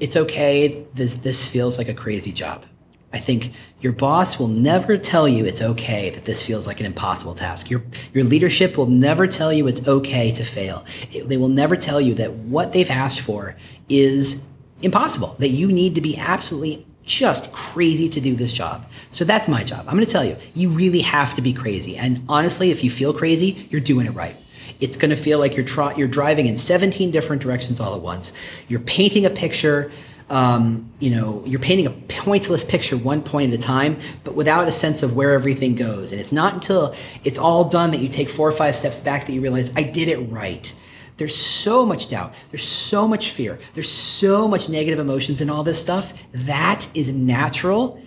[0.00, 2.64] it's okay this this feels like a crazy job
[3.12, 6.86] I think your boss will never tell you it's okay that this feels like an
[6.86, 7.70] impossible task.
[7.70, 7.82] Your,
[8.12, 10.84] your leadership will never tell you it's okay to fail.
[11.10, 13.56] It, they will never tell you that what they've asked for
[13.88, 14.46] is
[14.82, 18.84] impossible, that you need to be absolutely just crazy to do this job.
[19.12, 19.86] So that's my job.
[19.86, 21.96] I'm going to tell you, you really have to be crazy.
[21.96, 24.36] And honestly, if you feel crazy, you're doing it right.
[24.80, 28.32] It's going to feel like you're, you're driving in 17 different directions all at once.
[28.68, 29.90] You're painting a picture
[30.28, 34.66] um, you know, you're painting a pointless picture one point at a time, but without
[34.66, 36.10] a sense of where everything goes.
[36.10, 39.26] And it's not until it's all done that you take four or five steps back
[39.26, 40.74] that you realize, I did it right.
[41.16, 42.34] There's so much doubt.
[42.50, 43.58] There's so much fear.
[43.74, 46.12] There's so much negative emotions and all this stuff.
[46.32, 48.02] That is natural.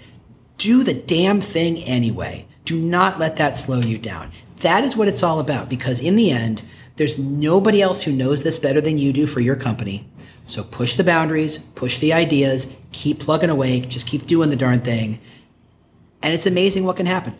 [0.57, 2.47] Do the damn thing anyway.
[2.65, 4.31] Do not let that slow you down.
[4.59, 6.63] That is what it's all about because in the end,
[6.97, 10.05] there's nobody else who knows this better than you do for your company.
[10.45, 14.81] So push the boundaries, push the ideas, keep plugging away, just keep doing the darn
[14.81, 15.19] thing.
[16.21, 17.35] And it's amazing what can happen.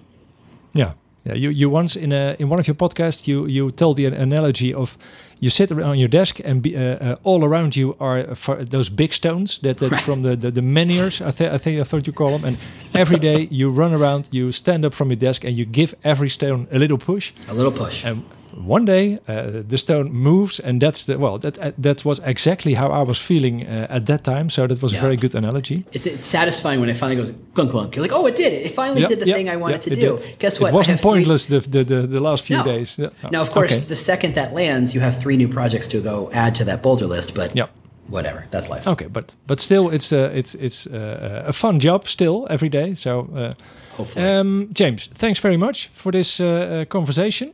[0.74, 0.94] Yeah.
[1.26, 4.06] Yeah, you, you once in a in one of your podcasts you you tell the
[4.06, 4.98] analogy of
[5.42, 8.90] you sit on your desk and be, uh, uh, all around you are uh, those
[8.90, 10.02] big stones that, that right.
[10.02, 12.58] from the the, the menhirs I, th I think I thought you call them and
[12.94, 16.30] every day you run around you stand up from your desk and you give every
[16.30, 18.24] stone a little push a little push and
[18.60, 22.74] one day uh, the stone moves and that's the well that uh, that was exactly
[22.74, 25.00] how i was feeling uh, at that time so that was yeah.
[25.00, 28.12] a very good analogy it's, it's, satisfying when it finally goes clunk clunk you're like
[28.14, 29.90] oh it did it it finally yep, did the yep, thing i wanted yep, to
[29.96, 30.40] do did.
[30.40, 32.64] guess what it wasn't pointless the, the, the, the, last few no.
[32.64, 33.10] days yeah.
[33.32, 33.86] now of course okay.
[33.86, 37.08] the second that lands you have three new projects to go add to that boulder
[37.08, 37.72] list but yep
[38.08, 42.08] whatever that's life okay but but still it's a it's it's a, a fun job
[42.08, 43.54] still every day so uh,
[44.00, 44.26] Hopefully.
[44.26, 47.52] Um, James, thanks very much for this uh, uh conversation.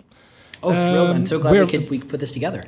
[0.66, 1.16] Oh, thrilled!
[1.16, 2.63] I'm so glad we could we put this together.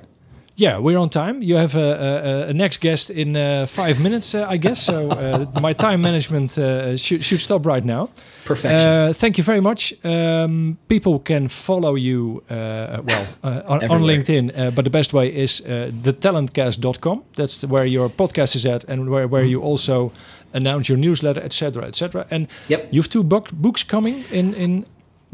[0.57, 1.43] Yeah, we're on time.
[1.43, 4.81] You have a, a, a next guest in uh, five minutes, uh, I guess.
[4.81, 8.09] So uh, my time management uh, should, should stop right now.
[8.43, 8.87] Perfection.
[8.87, 9.93] Uh, thank you very much.
[10.03, 15.61] Um, people can follow you, uh, well, on, on, LinkedIn, but the best way is
[15.61, 17.23] thetalentcast.com.
[17.35, 19.49] That's where your podcast is at, and where, where mm.
[19.49, 20.11] you also
[20.53, 22.25] announce your newsletter, etc., etc.
[22.31, 22.87] And yep.
[22.91, 24.85] you have two book, books coming in in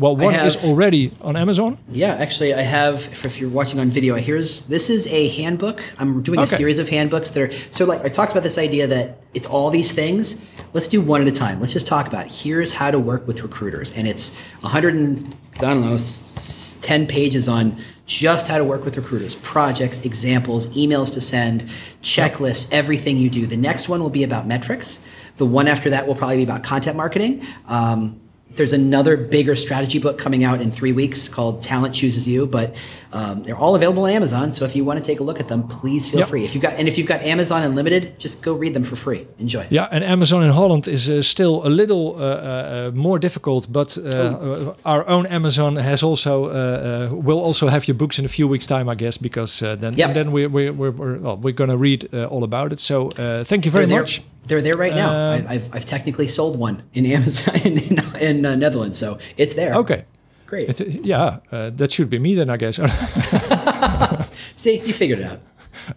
[0.04, 1.78] well, one have, is already on Amazon.
[1.88, 2.96] Yeah, actually, I have.
[2.96, 5.82] If, if, you're watching on video, here's this is a handbook.
[5.98, 6.44] I'm doing okay.
[6.44, 9.48] a series of handbooks that are so like I talked about this idea that it's
[9.48, 10.46] all these things.
[10.74, 11.62] Let's do one at a time.
[11.62, 15.62] Let's just talk about here's how to work with recruiters, and it's 100 and I
[15.62, 21.22] don't know 10 pages on just how to work with recruiters, projects, examples, emails to
[21.22, 21.66] send,
[22.02, 23.48] checklists, everything you do.
[23.48, 25.00] The next one will be about metrics.
[25.38, 27.46] The one after that will probably be about content marketing.
[27.70, 28.20] Um,
[28.56, 32.76] there's another bigger strategy book coming out in three weeks called Talent Chooses You, but
[33.14, 34.52] um, they're all available on Amazon.
[34.52, 36.30] So if you want to take a look at them, please feel yep.
[36.30, 36.44] free.
[36.44, 39.28] If you've got and if you've got Amazon Unlimited, just go read them for free.
[39.38, 39.68] Enjoy.
[39.70, 43.98] Yeah, and Amazon in Holland is uh, still a little uh, uh, more difficult, but
[43.98, 44.76] uh, oh.
[44.84, 48.48] our own Amazon has also uh, uh, will also have your books in a few
[48.48, 50.14] weeks' time, I guess, because then yep.
[50.14, 52.80] then we, we, we're we're, well, we're going to read all about it.
[52.80, 53.10] So
[53.44, 54.18] thank you very they're much.
[54.18, 54.28] There.
[54.46, 55.32] They're there right now.
[55.32, 57.78] I, have I've technically sold one in Amazon in,
[58.24, 59.76] in, in Netherlands, so it's there.
[59.76, 60.06] Okay.
[60.46, 60.70] Great.
[60.70, 62.80] It's, yeah, uh, that should be me then, I guess.
[64.56, 65.40] See, you figured it out.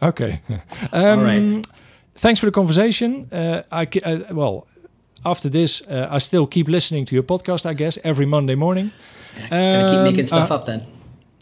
[0.01, 0.41] Okay.
[0.93, 1.67] Um, All right.
[2.15, 3.29] Thanks for the conversation.
[3.31, 4.67] Uh, I uh, well,
[5.25, 7.67] after this, uh, I still keep listening to your podcast.
[7.67, 8.93] I guess every Monday morning.
[9.37, 10.87] Yeah, um, keep making stuff uh, up then.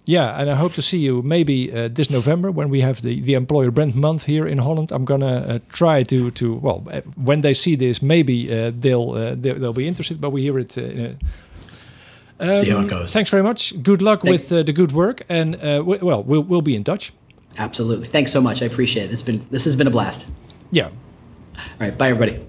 [0.06, 3.22] Yeah, and I hope to see you maybe uh, this November when we have the,
[3.22, 4.92] the employer brand month here in Holland.
[4.92, 6.80] I'm gonna uh, try to to well
[7.16, 10.20] when they see this, maybe uh, they'll, they'll, they'll be interested.
[10.20, 10.76] But we hear it
[12.40, 13.12] um, See how it goes.
[13.12, 13.82] Thanks very much.
[13.82, 16.84] Good luck Thank with uh, the good work, and uh, well, we'll we'll be in
[16.84, 17.12] touch.
[17.56, 18.08] Absolutely.
[18.08, 18.62] Thanks so much.
[18.62, 19.12] I appreciate it.
[19.12, 20.26] It's been this has been a blast.
[20.70, 20.86] Yeah.
[20.86, 21.96] All right.
[21.96, 22.44] Bye, everybody.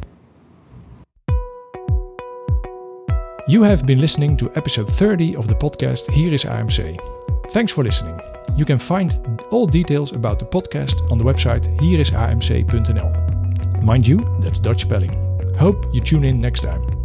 [3.48, 7.15] You have been listening to episode 30 of the podcast Hier is AMC.
[7.50, 8.20] Thanks for listening.
[8.56, 13.84] You can find all details about the podcast on the website hierisamc.nl.
[13.84, 15.14] Mind you, that's Dutch spelling.
[15.56, 17.05] Hope you tune in next time.